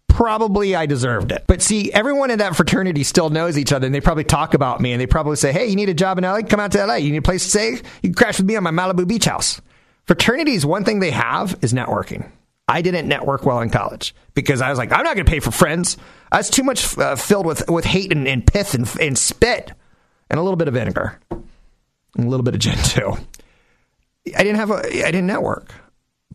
Probably 0.08 0.74
I 0.74 0.86
deserved 0.86 1.30
it. 1.30 1.44
But 1.46 1.62
see, 1.62 1.92
everyone 1.92 2.30
in 2.30 2.38
that 2.40 2.56
fraternity 2.56 3.04
still 3.04 3.30
knows 3.30 3.56
each 3.56 3.72
other 3.72 3.86
and 3.86 3.94
they 3.94 4.00
probably 4.00 4.24
talk 4.24 4.54
about 4.54 4.80
me 4.80 4.92
and 4.92 5.00
they 5.00 5.06
probably 5.06 5.36
say, 5.36 5.52
hey, 5.52 5.66
you 5.66 5.76
need 5.76 5.88
a 5.88 5.94
job 5.94 6.18
in 6.18 6.24
LA? 6.24 6.40
Come 6.42 6.58
out 6.58 6.72
to 6.72 6.84
LA. 6.84 6.94
You 6.94 7.12
need 7.12 7.18
a 7.18 7.22
place 7.22 7.44
to 7.44 7.50
stay? 7.50 7.70
You 7.70 7.80
can 8.02 8.14
crash 8.14 8.38
with 8.38 8.46
me 8.46 8.56
on 8.56 8.64
my 8.64 8.70
Malibu 8.70 9.06
beach 9.06 9.26
house. 9.26 9.60
Fraternities, 10.06 10.66
one 10.66 10.84
thing 10.84 11.00
they 11.00 11.10
have 11.12 11.56
is 11.62 11.72
networking. 11.72 12.30
I 12.66 12.82
didn't 12.82 13.08
network 13.08 13.46
well 13.46 13.60
in 13.60 13.70
college 13.70 14.14
because 14.34 14.60
I 14.60 14.70
was 14.70 14.78
like, 14.78 14.92
I'm 14.92 15.04
not 15.04 15.14
going 15.14 15.24
to 15.24 15.30
pay 15.30 15.40
for 15.40 15.50
friends. 15.50 15.96
I 16.30 16.38
was 16.38 16.50
too 16.50 16.62
much 16.62 16.98
uh, 16.98 17.16
filled 17.16 17.46
with, 17.46 17.68
with 17.70 17.84
hate 17.84 18.12
and, 18.12 18.26
and 18.26 18.46
pith 18.46 18.74
and, 18.74 18.90
and 19.00 19.16
spit 19.16 19.72
and 20.30 20.38
a 20.38 20.42
little 20.42 20.56
bit 20.56 20.68
of 20.68 20.74
vinegar 20.74 21.18
and 21.30 22.26
a 22.26 22.28
little 22.28 22.44
bit 22.44 22.54
of 22.54 22.60
gin 22.60 22.76
too. 22.78 23.16
I 24.36 24.42
didn't 24.42 24.56
have 24.56 24.70
a, 24.70 24.74
I 24.76 25.10
didn't 25.10 25.26
network, 25.26 25.72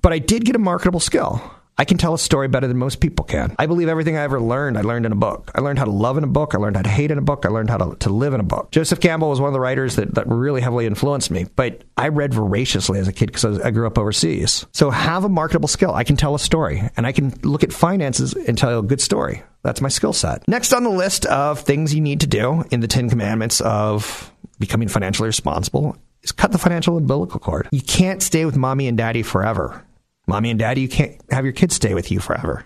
but 0.01 0.13
I 0.13 0.19
did 0.19 0.45
get 0.45 0.55
a 0.55 0.59
marketable 0.59 0.99
skill. 0.99 1.41
I 1.77 1.85
can 1.85 1.97
tell 1.97 2.13
a 2.13 2.19
story 2.19 2.47
better 2.47 2.67
than 2.67 2.77
most 2.77 2.99
people 2.99 3.25
can. 3.25 3.55
I 3.57 3.65
believe 3.65 3.87
everything 3.87 4.15
I 4.15 4.21
ever 4.21 4.39
learned, 4.39 4.77
I 4.77 4.81
learned 4.81 5.07
in 5.07 5.11
a 5.11 5.15
book. 5.15 5.51
I 5.55 5.61
learned 5.61 5.79
how 5.79 5.85
to 5.85 5.91
love 5.91 6.17
in 6.17 6.23
a 6.23 6.27
book. 6.27 6.53
I 6.53 6.59
learned 6.59 6.75
how 6.75 6.83
to 6.83 6.89
hate 6.89 7.09
in 7.09 7.17
a 7.17 7.21
book. 7.21 7.45
I 7.45 7.49
learned 7.49 7.69
how 7.69 7.77
to, 7.77 7.95
to 7.95 8.09
live 8.09 8.33
in 8.33 8.39
a 8.39 8.43
book. 8.43 8.71
Joseph 8.71 8.99
Campbell 8.99 9.29
was 9.29 9.39
one 9.41 9.47
of 9.47 9.53
the 9.53 9.59
writers 9.59 9.95
that, 9.95 10.13
that 10.13 10.27
really 10.27 10.61
heavily 10.61 10.85
influenced 10.85 11.31
me, 11.31 11.45
but 11.55 11.83
I 11.97 12.09
read 12.09 12.33
voraciously 12.33 12.99
as 12.99 13.07
a 13.07 13.13
kid 13.13 13.27
because 13.27 13.59
I, 13.59 13.67
I 13.67 13.71
grew 13.71 13.87
up 13.87 13.97
overseas. 13.97 14.67
So 14.71 14.91
have 14.91 15.23
a 15.23 15.29
marketable 15.29 15.67
skill. 15.67 15.93
I 15.95 16.03
can 16.03 16.15
tell 16.15 16.35
a 16.35 16.39
story 16.39 16.83
and 16.95 17.07
I 17.07 17.11
can 17.11 17.33
look 17.41 17.63
at 17.63 17.73
finances 17.73 18.33
and 18.33 18.55
tell 18.57 18.79
a 18.79 18.83
good 18.83 19.01
story. 19.01 19.41
That's 19.63 19.81
my 19.81 19.89
skill 19.89 20.13
set. 20.13 20.47
Next 20.47 20.73
on 20.73 20.83
the 20.83 20.89
list 20.89 21.25
of 21.25 21.59
things 21.61 21.95
you 21.95 22.01
need 22.01 22.19
to 22.19 22.27
do 22.27 22.63
in 22.69 22.81
the 22.81 22.87
10 22.87 23.09
commandments 23.09 23.61
of 23.61 24.31
becoming 24.59 24.89
financially 24.89 25.27
responsible 25.27 25.97
is 26.21 26.31
cut 26.31 26.51
the 26.51 26.57
financial 26.57 26.97
umbilical 26.97 27.39
cord. 27.39 27.67
You 27.71 27.81
can't 27.81 28.21
stay 28.21 28.45
with 28.45 28.55
mommy 28.55 28.87
and 28.87 28.97
daddy 28.97 29.23
forever. 29.23 29.83
Mommy 30.27 30.49
and 30.49 30.59
daddy, 30.59 30.81
you 30.81 30.89
can't 30.89 31.19
have 31.31 31.43
your 31.43 31.53
kids 31.53 31.75
stay 31.75 31.93
with 31.93 32.11
you 32.11 32.19
forever. 32.19 32.65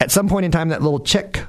At 0.00 0.10
some 0.10 0.28
point 0.28 0.44
in 0.44 0.52
time, 0.52 0.68
that 0.68 0.82
little 0.82 1.00
chick 1.00 1.44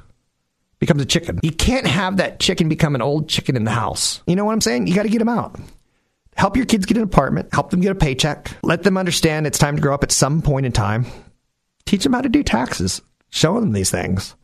becomes 0.80 1.02
a 1.02 1.06
chicken. 1.06 1.40
You 1.44 1.52
can't 1.52 1.86
have 1.86 2.18
that 2.18 2.40
chicken 2.40 2.70
become 2.70 2.96
an 2.96 3.02
old 3.02 3.30
chicken 3.30 3.56
in 3.56 3.64
the 3.64 3.72
house. 3.72 4.22
You 4.26 4.36
know 4.36 4.46
what 4.46 4.54
I'm 4.54 4.62
saying? 4.62 4.88
You 4.88 4.96
got 4.96 5.04
to 5.04 5.10
get 5.10 5.20
them 5.20 5.30
out. 5.30 5.60
Help 6.36 6.56
your 6.56 6.66
kids 6.66 6.86
get 6.86 6.96
an 6.96 7.04
apartment, 7.04 7.54
help 7.54 7.70
them 7.70 7.82
get 7.82 7.92
a 7.92 7.96
paycheck, 7.96 8.50
let 8.64 8.84
them 8.84 8.98
understand 8.98 9.46
it's 9.46 9.58
time 9.58 9.76
to 9.76 9.82
grow 9.82 9.94
up 9.94 10.04
at 10.04 10.12
some 10.12 10.42
point 10.42 10.66
in 10.66 10.72
time. 10.72 11.06
Teach 11.86 12.04
them 12.04 12.14
how 12.14 12.22
to 12.22 12.30
do 12.30 12.44
taxes, 12.44 13.02
show 13.30 13.60
them 13.60 13.74
these 13.74 13.92
things, 13.92 14.36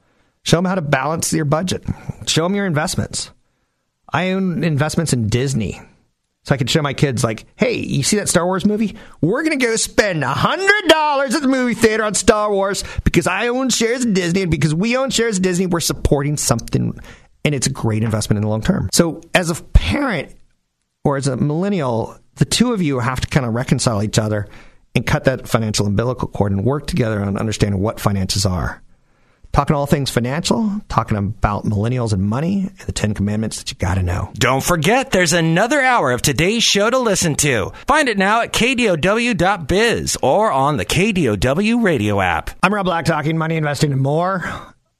show 0.44 0.58
them 0.58 0.66
how 0.66 0.76
to 0.76 0.82
balance 0.82 1.32
your 1.32 1.46
budget, 1.46 1.86
show 2.28 2.44
them 2.44 2.54
your 2.54 2.66
investments. 2.66 3.32
I 4.12 4.32
own 4.32 4.62
investments 4.66 5.14
in 5.14 5.30
Disney. 5.30 5.82
So 6.46 6.54
I 6.54 6.58
can 6.60 6.68
show 6.68 6.84
my 6.84 6.94
kids, 6.94 7.24
like, 7.24 7.46
hey, 7.56 7.74
you 7.74 8.04
see 8.04 8.18
that 8.18 8.30
Star 8.30 8.46
Wars 8.46 8.66
movie? 8.66 8.96
We're 9.20 9.44
going 9.44 9.58
to 9.58 9.66
go 9.66 9.76
spend 9.78 10.22
$100 10.22 11.34
at 11.34 11.42
the 11.42 11.48
movie 11.48 11.74
theater 11.74 12.04
on 12.04 12.14
Star 12.14 12.52
Wars 12.52 12.84
because 13.04 13.26
I 13.26 13.48
own 13.48 13.70
shares 13.70 14.06
of 14.06 14.14
Disney. 14.14 14.44
And 14.44 14.52
because 14.52 14.74
we 14.74 14.96
own 14.96 15.10
shares 15.10 15.38
of 15.38 15.44
Disney, 15.44 15.66
we're 15.66 15.80
supporting 15.80 16.38
something. 16.38 17.00
And 17.44 17.56
it's 17.56 17.66
a 17.66 17.72
great 17.72 18.04
investment 18.04 18.38
in 18.38 18.44
the 18.44 18.48
long 18.48 18.62
term. 18.62 18.90
So 18.94 19.22
as 19.34 19.50
a 19.50 19.56
parent 19.56 20.36
or 21.04 21.18
as 21.18 21.28
a 21.28 21.36
millennial, 21.36 22.16
the 22.36 22.46
two 22.46 22.74
of 22.74 22.82
you 22.82 23.00
have 23.00 23.22
to 23.22 23.28
kind 23.28 23.48
of 23.48 23.56
reconcile 23.56 24.04
each 24.04 24.20
other 24.20 24.48
and 24.94 25.04
cut 25.06 25.24
that 25.24 25.48
financial 25.48 25.88
umbilical 25.88 26.28
cord 26.28 26.52
and 26.52 26.64
work 26.64 26.86
together 26.86 27.24
on 27.24 27.38
understanding 27.38 27.82
what 27.82 28.00
finances 28.00 28.46
are 28.46 28.84
talking 29.56 29.74
all 29.74 29.86
things 29.86 30.10
financial, 30.10 30.82
talking 30.90 31.16
about 31.16 31.64
millennials 31.64 32.12
and 32.12 32.22
money, 32.22 32.70
and 32.78 32.78
the 32.80 32.92
10 32.92 33.14
commandments 33.14 33.58
that 33.58 33.72
you 33.72 33.78
got 33.78 33.96
to 33.96 34.04
know. 34.04 34.30
Don't 34.34 34.62
forget, 34.62 35.12
there's 35.12 35.32
another 35.32 35.80
hour 35.82 36.12
of 36.12 36.22
today's 36.22 36.62
show 36.62 36.90
to 36.90 37.00
listen 37.00 37.36
to. 37.36 37.72
Find 37.88 38.10
it 38.10 38.18
now 38.18 38.42
at 38.42 38.52
kdow.biz 38.52 40.18
or 40.22 40.52
on 40.52 40.76
the 40.76 40.86
KDOW 40.86 41.82
radio 41.82 42.20
app. 42.20 42.50
I'm 42.62 42.74
Rob 42.74 42.86
Black, 42.86 43.06
talking 43.06 43.38
money, 43.38 43.56
investing, 43.56 43.94
and 43.94 44.02
more. 44.02 44.44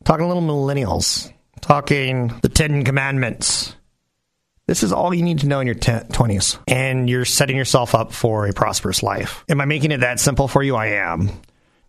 Talking 0.06 0.24
a 0.24 0.28
little 0.30 0.42
millennials, 0.42 1.34
talking 1.60 2.28
the 2.42 2.48
10 2.48 2.86
commandments. 2.86 3.76
This 4.68 4.84
is 4.84 4.94
all 4.94 5.14
you 5.14 5.24
need 5.24 5.40
to 5.40 5.48
know 5.48 5.60
in 5.60 5.68
your 5.68 5.76
20s, 5.76 6.60
and 6.66 7.10
you're 7.10 7.26
setting 7.26 7.58
yourself 7.58 7.94
up 7.94 8.14
for 8.14 8.48
a 8.48 8.54
prosperous 8.54 9.04
life. 9.04 9.44
Am 9.50 9.60
I 9.60 9.66
making 9.66 9.92
it 9.92 10.00
that 10.00 10.22
simple 10.22 10.48
for 10.48 10.64
you? 10.64 10.78
I 10.78 10.92
am. 10.92 11.30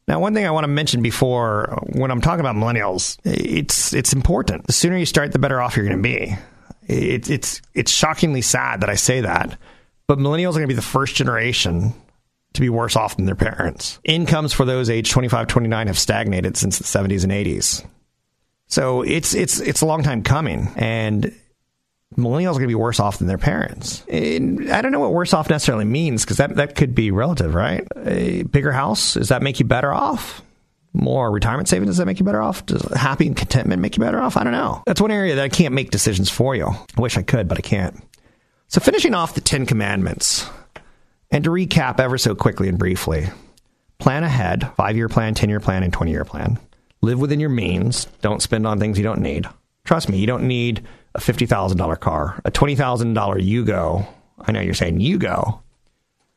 Now, 0.09 0.21
one 0.21 0.35
thing 0.35 0.47
I 0.47 0.51
want 0.51 0.65
to 0.65 0.69
mention 0.69 1.03
before 1.03 1.83
when 1.93 2.11
I'm 2.11 2.21
talking 2.21 2.41
about 2.41 2.55
millennials, 2.55 3.19
it's 3.25 3.93
it's 3.93 4.13
important. 4.13 4.67
The 4.67 4.73
sooner 4.73 4.97
you 4.97 5.07
start, 5.07 5.33
the 5.33 5.39
better 5.39 5.61
off 5.61 5.77
you're 5.77 5.87
going 5.87 5.97
to 5.97 6.03
be. 6.03 6.37
It's 6.87 7.29
it's 7.29 7.63
it's 7.75 7.91
shockingly 7.91 8.43
sad 8.43 8.81
that 8.83 8.91
I 8.91 8.95
say 8.95 9.23
that, 9.23 9.59
but 10.07 10.19
millennials 10.19 10.51
are 10.51 10.59
going 10.59 10.69
to 10.69 10.69
be 10.69 10.75
the 10.75 10.83
first 10.83 11.17
generation 11.17 11.93
to 12.53 12.61
be 12.61 12.69
worse 12.69 12.95
off 12.97 13.17
than 13.17 13.27
their 13.27 13.35
parents. 13.35 13.99
Incomes 14.05 14.53
for 14.53 14.65
those 14.65 14.89
age 14.89 15.11
25, 15.11 15.49
29 15.49 15.87
have 15.89 15.99
stagnated 15.99 16.57
since 16.57 16.79
the 16.79 16.85
70s 16.85 17.23
and 17.23 17.33
80s. 17.33 17.85
So 18.69 19.03
it's 19.03 19.35
it's 19.35 19.61
it's 19.61 19.81
a 19.81 19.87
long 19.87 20.03
time 20.03 20.23
coming, 20.23 20.69
and 20.77 21.35
millennials 22.15 22.51
are 22.51 22.59
going 22.59 22.63
to 22.63 22.69
be 22.69 22.75
worse 22.75 23.01
off 23.01 23.19
than 23.19 23.27
their 23.27 23.39
parents. 23.39 24.05
And 24.09 24.71
I 24.71 24.81
don't 24.83 24.93
know 24.93 25.01
what 25.01 25.13
worse 25.13 25.35
off 25.35 25.51
necessarily 25.51 25.85
means 25.85 26.25
because 26.25 26.37
that 26.37 26.57
that 26.57 26.75
could 26.75 26.95
be 26.95 27.11
relative, 27.11 27.55
right? 27.55 27.87
A 28.05 28.43
bigger 28.45 28.73
house 28.73 29.15
does 29.15 29.29
that 29.29 29.43
make 29.43 29.59
you 29.59 29.67
better 29.67 29.93
off? 29.93 30.43
More 30.93 31.31
retirement 31.31 31.69
savings 31.69 31.91
does 31.91 31.97
that 31.99 32.07
make 32.07 32.19
you 32.19 32.25
better 32.25 32.41
off? 32.41 32.65
Does 32.65 32.83
happy 32.95 33.27
and 33.27 33.37
contentment 33.37 33.83
make 33.83 33.97
you 33.97 34.01
better 34.01 34.21
off? 34.21 34.37
I 34.37 34.45
don't 34.45 34.53
know. 34.53 34.83
That's 34.87 35.01
one 35.01 35.11
area 35.11 35.35
that 35.35 35.45
I 35.45 35.49
can't 35.49 35.75
make 35.75 35.91
decisions 35.91 36.31
for 36.31 36.55
you. 36.55 36.69
I 36.69 37.01
wish 37.01 37.19
I 37.19 37.23
could, 37.23 37.49
but 37.49 37.59
I 37.59 37.63
can't. 37.63 38.03
So 38.69 38.81
finishing 38.81 39.15
off 39.15 39.35
the 39.35 39.41
Ten 39.41 39.67
Commandments, 39.67 40.49
and 41.31 41.45
to 41.45 41.51
recap 41.51 42.01
ever 42.01 42.19
so 42.19 42.35
quickly 42.35 42.69
and 42.69 42.79
briefly, 42.79 43.29
plan 43.99 44.25
ahead, 44.25 44.71
five 44.77 44.97
year 44.97 45.09
plan, 45.09 45.35
ten 45.35 45.51
year 45.51 45.61
plan, 45.61 45.83
and 45.83 45.93
twenty 45.93 46.13
year 46.13 46.25
plan 46.25 46.59
live 47.03 47.21
within 47.21 47.41
your 47.41 47.51
means. 47.51 48.07
Don't 48.23 48.43
spend 48.43 48.67
on 48.67 48.79
things 48.79 48.97
you 48.99 49.05
don't 49.05 49.21
need. 49.21 49.47
Trust 49.85 50.09
me, 50.09 50.19
you 50.19 50.27
don't 50.27 50.49
need 50.49 50.87
a 51.17 51.21
$50,000 51.21 52.01
car, 52.01 52.41
a 52.45 52.51
$20,000 52.51 53.15
Yugo. 53.15 54.07
I 54.39 54.53
know 54.53 54.61
you're 54.61 54.75
saying 54.75 55.01
Yugo. 55.01 55.61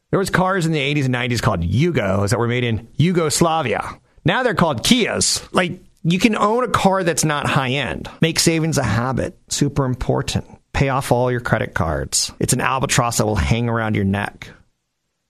There 0.10 0.20
was 0.20 0.30
cars 0.30 0.66
in 0.66 0.72
the 0.72 0.80
80s 0.80 1.06
and 1.06 1.14
90s 1.14 1.42
called 1.42 1.62
Yugos 1.62 2.30
that 2.30 2.40
were 2.40 2.48
made 2.48 2.64
in 2.64 2.88
Yugoslavia. 2.96 4.00
Now 4.26 4.44
they're 4.44 4.56
called 4.56 4.84
Kias. 4.84 5.48
Like 5.54 5.84
you 6.04 6.18
can 6.18 6.36
own 6.36 6.64
a 6.64 6.70
car 6.70 7.04
that's 7.04 7.26
not 7.26 7.48
high 7.48 7.72
end. 7.72 8.10
Make 8.22 8.40
savings 8.40 8.78
a 8.78 8.84
habit. 8.84 9.38
Super 9.50 9.86
important. 9.86 10.46
Pay 10.74 10.90
off 10.90 11.12
all 11.12 11.32
your 11.32 11.42
credit 11.42 11.74
cards. 11.74 12.32
It's 12.40 12.54
an 12.54 12.62
albatross 12.62 13.18
that 13.18 13.26
will 13.26 13.36
hang 13.36 13.70
around 13.70 13.96
your 13.96 14.06
neck. 14.06 14.50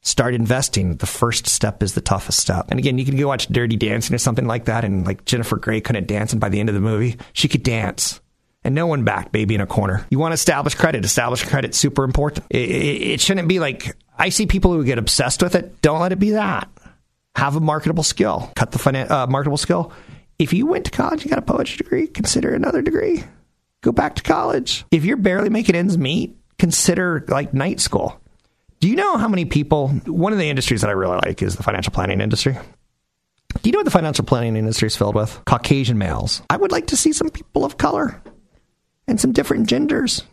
Start 0.01 0.33
investing. 0.33 0.95
The 0.95 1.05
first 1.05 1.47
step 1.47 1.83
is 1.83 1.93
the 1.93 2.01
toughest 2.01 2.39
step. 2.39 2.67
And 2.69 2.79
again, 2.79 2.97
you 2.97 3.05
can 3.05 3.17
go 3.17 3.27
watch 3.27 3.47
Dirty 3.47 3.75
Dancing 3.75 4.15
or 4.15 4.19
something 4.19 4.47
like 4.47 4.65
that. 4.65 4.85
And 4.85 5.05
like 5.05 5.25
Jennifer 5.25 5.57
Grey 5.57 5.81
couldn't 5.81 6.07
dance. 6.07 6.31
And 6.31 6.39
by 6.39 6.49
the 6.49 6.59
end 6.59 6.69
of 6.69 6.75
the 6.75 6.81
movie, 6.81 7.17
she 7.33 7.49
could 7.49 7.63
dance. 7.63 8.21
And 8.63 8.76
no 8.76 8.88
one 8.88 9.06
backed 9.06 9.32
baby 9.32 9.56
in 9.56 9.62
a 9.62 9.67
corner. 9.67 10.06
You 10.10 10.19
want 10.19 10.32
to 10.32 10.36
establish 10.36 10.76
credit. 10.76 11.06
Establish 11.06 11.43
credit 11.43 11.74
super 11.74 12.04
important. 12.04 12.45
It, 12.50 12.69
it, 12.69 13.02
it 13.13 13.22
shouldn't 13.22 13.48
be 13.48 13.60
like, 13.60 13.95
I 14.17 14.30
see 14.30 14.48
people 14.48 14.74
who 14.74 14.84
get 14.84 14.98
obsessed 14.98 15.41
with 15.41 15.56
it. 15.56 15.82
Don't 15.82 16.02
let 16.02 16.12
it 16.12 16.19
be 16.19 16.32
that. 16.32 16.69
Have 17.36 17.56
a 17.56 17.62
marketable 17.62 18.04
skill. 18.04 18.52
Cut 18.56 18.72
the 18.72 18.80
finan- 18.80 19.10
uh, 19.10 19.28
marketable 19.28 19.58
skill. 19.58 19.93
If 20.38 20.52
you 20.54 20.65
went 20.65 20.86
to 20.86 20.91
college, 20.91 21.24
you 21.24 21.30
got 21.30 21.39
a 21.39 21.43
poetry 21.43 21.78
degree, 21.78 22.08
consider 22.08 22.54
another 22.54 22.82
degree. 22.82 23.24
Go 23.82 23.91
back 23.93 24.15
to 24.15 24.24
college. 24.24 24.86
If 24.91 25.06
you're 25.06 25.17
barely 25.17 25.50
making 25.50 25.76
ends 25.76 25.98
meet, 25.98 26.36
consider 26.58 27.24
like 27.30 27.54
night 27.54 27.80
school. 27.80 28.19
Do 28.82 28.89
you 28.89 28.95
know 28.95 29.17
how 29.17 29.28
many 29.28 29.45
people? 29.45 29.89
One 30.06 30.34
of 30.34 30.39
the 30.39 30.50
industries 30.50 30.82
that 30.82 30.89
I 30.89 30.93
really 30.93 31.19
like 31.26 31.41
is 31.41 31.56
the 31.56 31.63
financial 31.63 31.91
planning 31.91 32.22
industry. 32.22 32.58
Do 33.62 33.69
you 33.69 33.72
know 33.72 33.80
what 33.80 33.86
the 33.86 33.91
financial 33.91 34.24
planning 34.26 34.56
industry 34.56 34.88
is 34.88 34.95
filled 34.95 35.15
with? 35.15 35.41
Caucasian 35.45 35.98
males. 35.98 36.41
I 36.50 36.58
would 36.58 36.72
like 36.72 36.88
to 36.88 36.98
see 36.98 37.12
some 37.12 37.30
people 37.30 37.65
of 37.65 37.78
color 37.78 38.22
and 39.10 39.19
some 39.19 39.32
different 39.32 39.67
genders. 39.67 40.24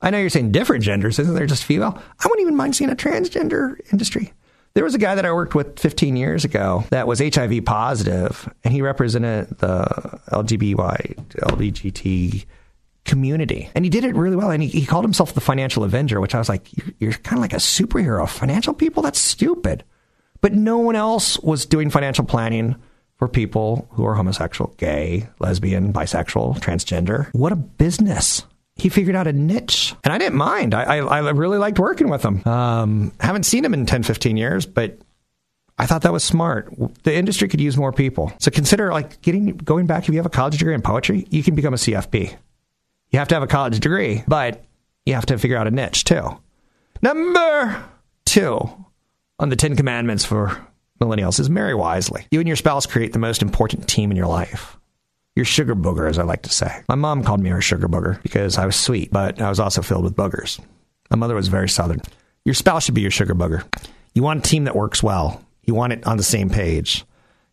I 0.00 0.10
know 0.10 0.18
you're 0.18 0.30
saying 0.30 0.52
different 0.52 0.84
genders, 0.84 1.18
isn't 1.18 1.34
there 1.34 1.46
just 1.46 1.64
female? 1.64 2.00
I 2.20 2.26
wouldn't 2.26 2.40
even 2.40 2.56
mind 2.56 2.76
seeing 2.76 2.90
a 2.90 2.96
transgender 2.96 3.78
industry. 3.92 4.32
There 4.74 4.84
was 4.84 4.94
a 4.94 4.98
guy 4.98 5.16
that 5.16 5.26
I 5.26 5.32
worked 5.32 5.56
with 5.56 5.78
15 5.78 6.16
years 6.16 6.44
ago 6.44 6.84
that 6.90 7.08
was 7.08 7.18
HIV 7.18 7.64
positive, 7.64 8.48
and 8.62 8.72
he 8.72 8.80
represented 8.80 9.58
the 9.58 10.20
LGBTY, 10.30 11.16
LGBT 11.40 12.46
community. 13.04 13.70
And 13.74 13.84
he 13.84 13.88
did 13.88 14.04
it 14.04 14.14
really 14.14 14.36
well. 14.36 14.50
And 14.50 14.62
he, 14.62 14.68
he 14.68 14.86
called 14.86 15.04
himself 15.04 15.34
the 15.34 15.40
financial 15.40 15.82
avenger, 15.82 16.20
which 16.20 16.34
I 16.34 16.38
was 16.38 16.48
like, 16.48 16.76
you're, 16.76 16.94
you're 17.00 17.12
kind 17.12 17.38
of 17.38 17.40
like 17.40 17.54
a 17.54 17.56
superhero. 17.56 18.28
Financial 18.28 18.74
people? 18.74 19.02
That's 19.02 19.18
stupid. 19.18 19.82
But 20.40 20.52
no 20.52 20.78
one 20.78 20.94
else 20.94 21.40
was 21.40 21.66
doing 21.66 21.90
financial 21.90 22.24
planning 22.24 22.76
for 23.18 23.28
people 23.28 23.88
who 23.92 24.06
are 24.06 24.14
homosexual, 24.14 24.72
gay, 24.76 25.28
lesbian, 25.40 25.92
bisexual, 25.92 26.60
transgender. 26.60 27.32
What 27.32 27.52
a 27.52 27.56
business. 27.56 28.44
He 28.76 28.88
figured 28.88 29.16
out 29.16 29.26
a 29.26 29.32
niche. 29.32 29.94
And 30.04 30.12
I 30.12 30.18
didn't 30.18 30.36
mind. 30.36 30.72
I, 30.72 30.98
I, 30.98 31.18
I 31.18 31.30
really 31.30 31.58
liked 31.58 31.80
working 31.80 32.08
with 32.08 32.24
him. 32.24 32.46
Um, 32.46 33.12
haven't 33.18 33.42
seen 33.42 33.64
him 33.64 33.74
in 33.74 33.86
10, 33.86 34.04
15 34.04 34.36
years, 34.36 34.66
but 34.66 34.98
I 35.78 35.86
thought 35.86 36.02
that 36.02 36.12
was 36.12 36.22
smart. 36.22 36.72
The 37.02 37.14
industry 37.14 37.48
could 37.48 37.60
use 37.60 37.76
more 37.76 37.92
people. 37.92 38.32
So 38.38 38.52
consider 38.52 38.92
like 38.92 39.20
getting 39.20 39.56
going 39.56 39.86
back. 39.86 40.04
If 40.04 40.10
you 40.10 40.16
have 40.16 40.26
a 40.26 40.30
college 40.30 40.58
degree 40.58 40.74
in 40.74 40.82
poetry, 40.82 41.26
you 41.30 41.42
can 41.42 41.56
become 41.56 41.74
a 41.74 41.76
CFP. 41.76 42.36
You 43.10 43.18
have 43.18 43.28
to 43.28 43.34
have 43.34 43.42
a 43.42 43.48
college 43.48 43.80
degree, 43.80 44.22
but 44.28 44.64
you 45.06 45.14
have 45.14 45.26
to 45.26 45.38
figure 45.38 45.56
out 45.56 45.66
a 45.66 45.70
niche 45.72 46.04
too. 46.04 46.38
Number 47.02 47.84
two 48.26 48.60
on 49.38 49.48
the 49.48 49.56
Ten 49.56 49.74
Commandments 49.76 50.24
for 50.24 50.67
millennials 50.98 51.40
is 51.40 51.50
marry 51.50 51.74
wisely. 51.74 52.26
You 52.30 52.40
and 52.40 52.46
your 52.46 52.56
spouse 52.56 52.86
create 52.86 53.12
the 53.12 53.18
most 53.18 53.42
important 53.42 53.88
team 53.88 54.10
in 54.10 54.16
your 54.16 54.26
life. 54.26 54.76
Your 55.36 55.44
sugar 55.44 55.76
booger, 55.76 56.08
as 56.08 56.18
I 56.18 56.24
like 56.24 56.42
to 56.42 56.50
say. 56.50 56.82
My 56.88 56.96
mom 56.96 57.22
called 57.22 57.40
me 57.40 57.50
her 57.50 57.60
sugar 57.60 57.88
booger 57.88 58.20
because 58.22 58.58
I 58.58 58.66
was 58.66 58.76
sweet, 58.76 59.12
but 59.12 59.40
I 59.40 59.48
was 59.48 59.60
also 59.60 59.82
filled 59.82 60.04
with 60.04 60.16
boogers. 60.16 60.60
My 61.10 61.16
mother 61.16 61.34
was 61.34 61.48
very 61.48 61.68
southern. 61.68 62.00
Your 62.44 62.54
spouse 62.54 62.84
should 62.84 62.94
be 62.94 63.02
your 63.02 63.10
sugar 63.10 63.34
booger. 63.34 63.64
You 64.14 64.22
want 64.22 64.44
a 64.44 64.48
team 64.48 64.64
that 64.64 64.74
works 64.74 65.02
well. 65.02 65.44
You 65.64 65.74
want 65.74 65.92
it 65.92 66.06
on 66.06 66.16
the 66.16 66.22
same 66.22 66.50
page. 66.50 67.04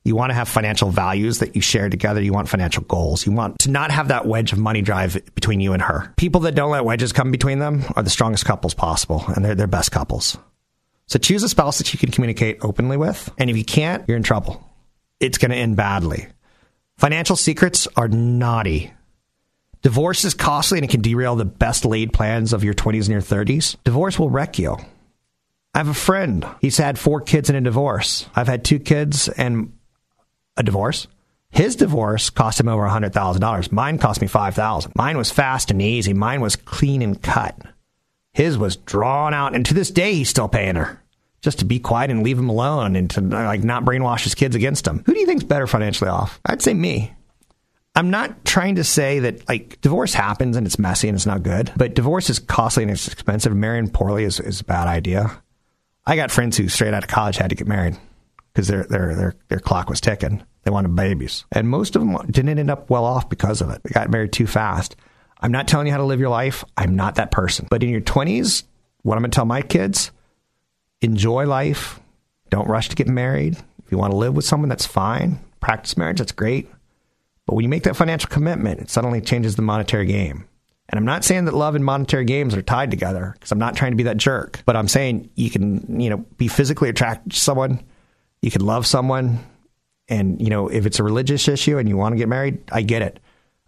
You 0.03 0.15
want 0.15 0.29
to 0.29 0.35
have 0.35 0.47
financial 0.47 0.89
values 0.91 1.39
that 1.39 1.55
you 1.55 1.61
share 1.61 1.89
together. 1.89 2.21
You 2.21 2.31
want 2.31 2.47
financial 2.47 2.83
goals. 2.83 3.25
You 3.25 3.31
want 3.31 3.59
to 3.59 3.71
not 3.71 3.91
have 3.91 4.09
that 4.09 4.27
wedge 4.27 4.53
of 4.53 4.59
money 4.59 4.81
drive 4.81 5.19
between 5.33 5.59
you 5.59 5.73
and 5.73 5.81
her. 5.81 6.13
People 6.15 6.41
that 6.41 6.53
don't 6.53 6.71
let 6.71 6.85
wedges 6.85 7.11
come 7.11 7.31
between 7.31 7.59
them 7.59 7.83
are 7.95 8.03
the 8.03 8.09
strongest 8.09 8.45
couples 8.45 8.75
possible, 8.75 9.23
and 9.35 9.43
they're 9.43 9.55
their 9.55 9.67
best 9.67 9.91
couples. 9.91 10.37
So 11.07 11.19
choose 11.19 11.43
a 11.43 11.49
spouse 11.49 11.77
that 11.77 11.93
you 11.93 11.99
can 11.99 12.11
communicate 12.11 12.57
openly 12.61 12.97
with. 12.97 13.31
And 13.37 13.49
if 13.49 13.57
you 13.57 13.65
can't, 13.65 14.03
you're 14.07 14.17
in 14.17 14.23
trouble. 14.23 14.63
It's 15.19 15.37
going 15.37 15.51
to 15.51 15.57
end 15.57 15.75
badly. 15.75 16.27
Financial 16.97 17.35
secrets 17.35 17.87
are 17.95 18.07
naughty. 18.07 18.91
Divorce 19.81 20.25
is 20.25 20.33
costly 20.33 20.79
and 20.79 20.85
it 20.85 20.89
can 20.89 21.01
derail 21.01 21.35
the 21.35 21.45
best 21.45 21.85
laid 21.85 22.11
plans 22.11 22.53
of 22.53 22.63
your 22.63 22.73
20s 22.73 23.01
and 23.01 23.09
your 23.09 23.21
30s. 23.21 23.75
Divorce 23.83 24.17
will 24.17 24.29
wreck 24.29 24.57
you. 24.57 24.77
I 25.75 25.79
have 25.79 25.89
a 25.89 25.93
friend. 25.93 26.47
He's 26.61 26.77
had 26.77 26.97
four 26.97 27.21
kids 27.21 27.49
in 27.49 27.55
a 27.55 27.61
divorce. 27.61 28.27
I've 28.35 28.47
had 28.47 28.63
two 28.63 28.79
kids 28.79 29.29
and 29.29 29.73
a 30.57 30.63
divorce. 30.63 31.07
His 31.49 31.75
divorce 31.75 32.29
cost 32.29 32.59
him 32.59 32.67
over 32.67 32.83
$100,000. 32.83 33.71
Mine 33.71 33.97
cost 33.97 34.21
me 34.21 34.27
5000 34.27 34.93
Mine 34.95 35.17
was 35.17 35.31
fast 35.31 35.71
and 35.71 35.81
easy. 35.81 36.13
Mine 36.13 36.41
was 36.41 36.55
clean 36.55 37.01
and 37.01 37.21
cut. 37.21 37.55
His 38.35 38.57
was 38.57 38.75
drawn 38.75 39.33
out, 39.33 39.55
and 39.55 39.65
to 39.65 39.73
this 39.73 39.89
day, 39.89 40.13
he's 40.13 40.29
still 40.29 40.49
paying 40.49 40.75
her 40.75 41.01
just 41.41 41.59
to 41.59 41.65
be 41.65 41.79
quiet 41.79 42.11
and 42.11 42.21
leave 42.21 42.37
him 42.37 42.49
alone 42.49 42.97
and 42.97 43.09
to 43.11 43.21
like 43.21 43.63
not 43.63 43.85
brainwash 43.85 44.23
his 44.23 44.35
kids 44.35 44.57
against 44.57 44.85
him. 44.85 45.03
Who 45.05 45.13
do 45.13 45.19
you 45.19 45.25
think's 45.25 45.45
better 45.45 45.67
financially 45.67 46.09
off? 46.09 46.41
I'd 46.45 46.61
say 46.61 46.73
me. 46.73 47.13
I'm 47.95 48.09
not 48.09 48.43
trying 48.43 48.75
to 48.75 48.83
say 48.83 49.19
that 49.19 49.47
like 49.47 49.79
divorce 49.79 50.13
happens 50.13 50.57
and 50.57 50.67
it's 50.67 50.77
messy 50.77 51.07
and 51.07 51.15
it's 51.15 51.25
not 51.25 51.43
good, 51.43 51.71
but 51.77 51.93
divorce 51.93 52.29
is 52.29 52.39
costly 52.39 52.83
and 52.83 52.91
it's 52.91 53.07
expensive. 53.07 53.55
Marrying 53.55 53.89
poorly 53.89 54.25
is, 54.25 54.41
is 54.41 54.59
a 54.59 54.65
bad 54.65 54.89
idea. 54.89 55.31
I 56.05 56.17
got 56.17 56.29
friends 56.29 56.57
who 56.57 56.67
straight 56.67 56.93
out 56.93 57.03
of 57.03 57.09
college 57.09 57.37
had 57.37 57.51
to 57.51 57.55
get 57.55 57.67
married 57.67 57.95
because 58.51 58.67
their 58.67 58.83
their 58.83 59.15
their 59.15 59.35
their 59.47 59.59
clock 59.59 59.89
was 59.89 60.01
ticking. 60.01 60.43
They 60.63 60.71
wanted 60.71 60.93
babies, 60.93 61.45
and 61.53 61.69
most 61.69 61.95
of 61.95 62.01
them 62.01 62.17
didn't 62.29 62.59
end 62.59 62.71
up 62.71 62.89
well 62.89 63.05
off 63.05 63.29
because 63.29 63.61
of 63.61 63.69
it. 63.69 63.81
They 63.83 63.91
got 63.91 64.09
married 64.09 64.33
too 64.33 64.47
fast. 64.47 64.97
I'm 65.41 65.51
not 65.51 65.67
telling 65.67 65.87
you 65.87 65.91
how 65.91 65.99
to 65.99 66.05
live 66.05 66.19
your 66.19 66.29
life. 66.29 66.63
I'm 66.77 66.95
not 66.95 67.15
that 67.15 67.31
person. 67.31 67.67
But 67.69 67.83
in 67.83 67.89
your 67.89 68.01
20s, 68.01 68.63
what 69.03 69.15
I'm 69.15 69.21
going 69.21 69.31
to 69.31 69.35
tell 69.35 69.45
my 69.45 69.61
kids 69.61 70.11
enjoy 71.01 71.45
life. 71.45 71.99
Don't 72.49 72.67
rush 72.67 72.89
to 72.89 72.95
get 72.95 73.07
married. 73.07 73.57
If 73.83 73.91
you 73.91 73.97
want 73.97 74.11
to 74.11 74.17
live 74.17 74.35
with 74.35 74.45
someone, 74.45 74.69
that's 74.69 74.85
fine. 74.85 75.39
Practice 75.59 75.97
marriage, 75.97 76.19
that's 76.19 76.31
great. 76.31 76.69
But 77.45 77.55
when 77.55 77.63
you 77.63 77.69
make 77.69 77.83
that 77.83 77.95
financial 77.95 78.29
commitment, 78.29 78.79
it 78.79 78.89
suddenly 78.89 79.21
changes 79.21 79.55
the 79.55 79.61
monetary 79.61 80.05
game. 80.05 80.47
And 80.89 80.99
I'm 80.99 81.05
not 81.05 81.23
saying 81.23 81.45
that 81.45 81.53
love 81.53 81.75
and 81.75 81.83
monetary 81.83 82.25
games 82.25 82.55
are 82.55 82.61
tied 82.61 82.91
together 82.91 83.31
because 83.33 83.51
I'm 83.51 83.59
not 83.59 83.75
trying 83.75 83.91
to 83.91 83.97
be 83.97 84.03
that 84.03 84.17
jerk. 84.17 84.61
But 84.65 84.75
I'm 84.75 84.87
saying 84.87 85.29
you 85.35 85.49
can, 85.49 85.99
you 85.99 86.09
know, 86.09 86.17
be 86.37 86.47
physically 86.47 86.89
attracted 86.89 87.33
to 87.33 87.39
someone, 87.39 87.83
you 88.41 88.51
can 88.51 88.65
love 88.65 88.85
someone, 88.85 89.39
and 90.07 90.39
you 90.39 90.49
know, 90.49 90.67
if 90.67 90.85
it's 90.85 90.99
a 90.99 91.03
religious 91.03 91.47
issue 91.47 91.77
and 91.77 91.89
you 91.89 91.97
want 91.97 92.13
to 92.13 92.17
get 92.17 92.29
married, 92.29 92.59
I 92.71 92.81
get 92.83 93.01
it. 93.01 93.19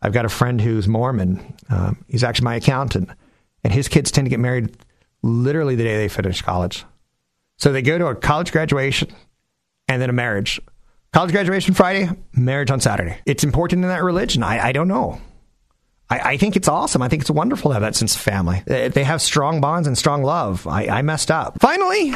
I've 0.02 0.14
got 0.14 0.26
a 0.26 0.30
friend 0.30 0.62
who's 0.62 0.88
Mormon. 0.88 1.56
Um, 1.70 2.04
he's 2.08 2.24
actually 2.24 2.46
my 2.46 2.56
accountant, 2.56 3.10
and 3.64 3.74
his 3.74 3.88
kids 3.88 4.12
tend 4.12 4.26
to 4.26 4.30
get 4.30 4.40
married 4.40 4.76
literally 5.24 5.76
the 5.76 5.84
day 5.84 5.98
they 5.98 6.08
finish 6.08 6.42
college. 6.42 6.86
So 7.58 7.72
they 7.72 7.82
go 7.82 7.98
to 7.98 8.08
a 8.08 8.16
college 8.16 8.52
graduation 8.52 9.10
and 9.88 10.02
then 10.02 10.10
a 10.10 10.14
marriage. 10.14 10.60
College 11.14 11.32
graduation 11.32 11.74
Friday, 11.74 12.10
marriage 12.34 12.70
on 12.70 12.80
Saturday. 12.80 13.18
It's 13.26 13.44
important 13.44 13.84
in 13.84 13.90
that 13.90 14.04
religion. 14.04 14.44
I, 14.44 14.68
I 14.68 14.72
don't 14.72 14.88
know. 14.88 15.20
I, 16.10 16.20
I, 16.20 16.38
think 16.38 16.56
it's 16.56 16.68
awesome. 16.68 17.02
I 17.02 17.10
think 17.10 17.22
it's 17.22 17.32
wonderful 17.32 17.72
to 17.72 17.74
have 17.74 17.82
that 17.82 17.96
sense 17.96 18.16
of 18.16 18.22
family. 18.22 18.62
They 18.66 19.04
have 19.04 19.22
strong 19.22 19.60
bonds 19.60 19.88
and 19.88 19.98
strong 19.98 20.24
love. 20.24 20.68
I, 20.68 20.88
I 20.88 21.02
messed 21.02 21.32
up. 21.32 21.60
Finally, 21.60 22.14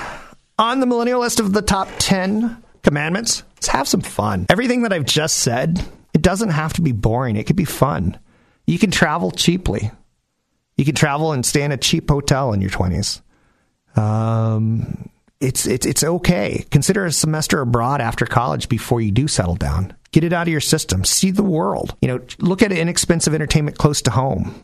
on 0.57 0.79
the 0.79 0.85
millennial 0.85 1.19
list 1.19 1.39
of 1.39 1.53
the 1.53 1.61
top 1.61 1.89
10 1.99 2.61
commandments, 2.83 3.43
let's 3.55 3.67
have 3.67 3.87
some 3.87 4.01
fun. 4.01 4.45
Everything 4.49 4.83
that 4.83 4.93
I've 4.93 5.05
just 5.05 5.39
said, 5.39 5.83
it 6.13 6.21
doesn't 6.21 6.49
have 6.49 6.73
to 6.73 6.81
be 6.81 6.91
boring. 6.91 7.35
It 7.35 7.45
could 7.45 7.55
be 7.55 7.65
fun. 7.65 8.19
You 8.65 8.79
can 8.79 8.91
travel 8.91 9.31
cheaply. 9.31 9.91
You 10.77 10.85
can 10.85 10.95
travel 10.95 11.31
and 11.31 11.45
stay 11.45 11.63
in 11.63 11.71
a 11.71 11.77
cheap 11.77 12.09
hotel 12.09 12.53
in 12.53 12.61
your 12.61 12.69
20s. 12.69 13.21
Um, 13.95 15.09
it's 15.39 15.65
it's 15.65 15.85
it's 15.85 16.03
okay. 16.03 16.65
Consider 16.71 17.05
a 17.05 17.11
semester 17.11 17.61
abroad 17.61 17.99
after 17.99 18.25
college 18.25 18.69
before 18.69 19.01
you 19.01 19.11
do 19.11 19.27
settle 19.27 19.55
down. 19.55 19.95
Get 20.11 20.23
it 20.23 20.33
out 20.33 20.47
of 20.47 20.51
your 20.51 20.61
system. 20.61 21.03
See 21.03 21.31
the 21.31 21.43
world. 21.43 21.95
You 22.01 22.07
know, 22.09 22.21
look 22.39 22.61
at 22.61 22.71
inexpensive 22.71 23.33
entertainment 23.33 23.77
close 23.77 24.01
to 24.03 24.11
home. 24.11 24.63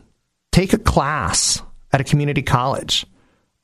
Take 0.52 0.72
a 0.72 0.78
class 0.78 1.60
at 1.92 2.00
a 2.00 2.04
community 2.04 2.42
college. 2.42 3.06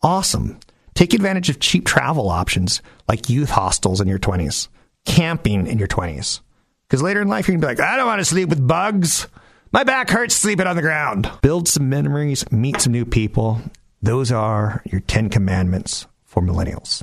Awesome. 0.03 0.59
Take 0.95 1.15
advantage 1.15 1.51
of 1.51 1.61
cheap 1.61 1.87
travel 1.87 2.29
options 2.29 2.83
like 3.09 3.29
youth 3.29 3.51
hostels 3.51 4.01
in 4.01 4.09
your 4.09 4.19
20s, 4.19 4.69
camping 5.05 5.67
in 5.67 5.79
your 5.79 5.89
20s. 5.89 6.41
Because 6.89 7.03
later 7.03 7.23
in 7.23 7.29
life, 7.29 7.49
you're 7.49 7.57
going 7.57 7.63
to 7.63 7.67
be 7.67 7.83
like, 7.83 7.93
I 7.93 7.97
don't 7.97 8.07
want 8.07 8.21
to 8.21 8.25
sleep 8.25 8.49
with 8.49 8.67
bugs. 8.67 9.27
My 9.73 9.85
back 9.85 10.11
hurts 10.11 10.35
sleeping 10.35 10.67
on 10.67 10.77
the 10.77 10.83
ground. 10.83 11.31
Build 11.43 11.69
some 11.69 11.89
memories, 11.89 12.51
meet 12.53 12.81
some 12.81 12.93
new 12.93 13.05
people. 13.05 13.61
Those 14.03 14.31
are 14.31 14.83
your 14.85 15.01
10 15.01 15.31
commandments 15.31 16.07
for 16.25 16.43
millennials. 16.43 17.03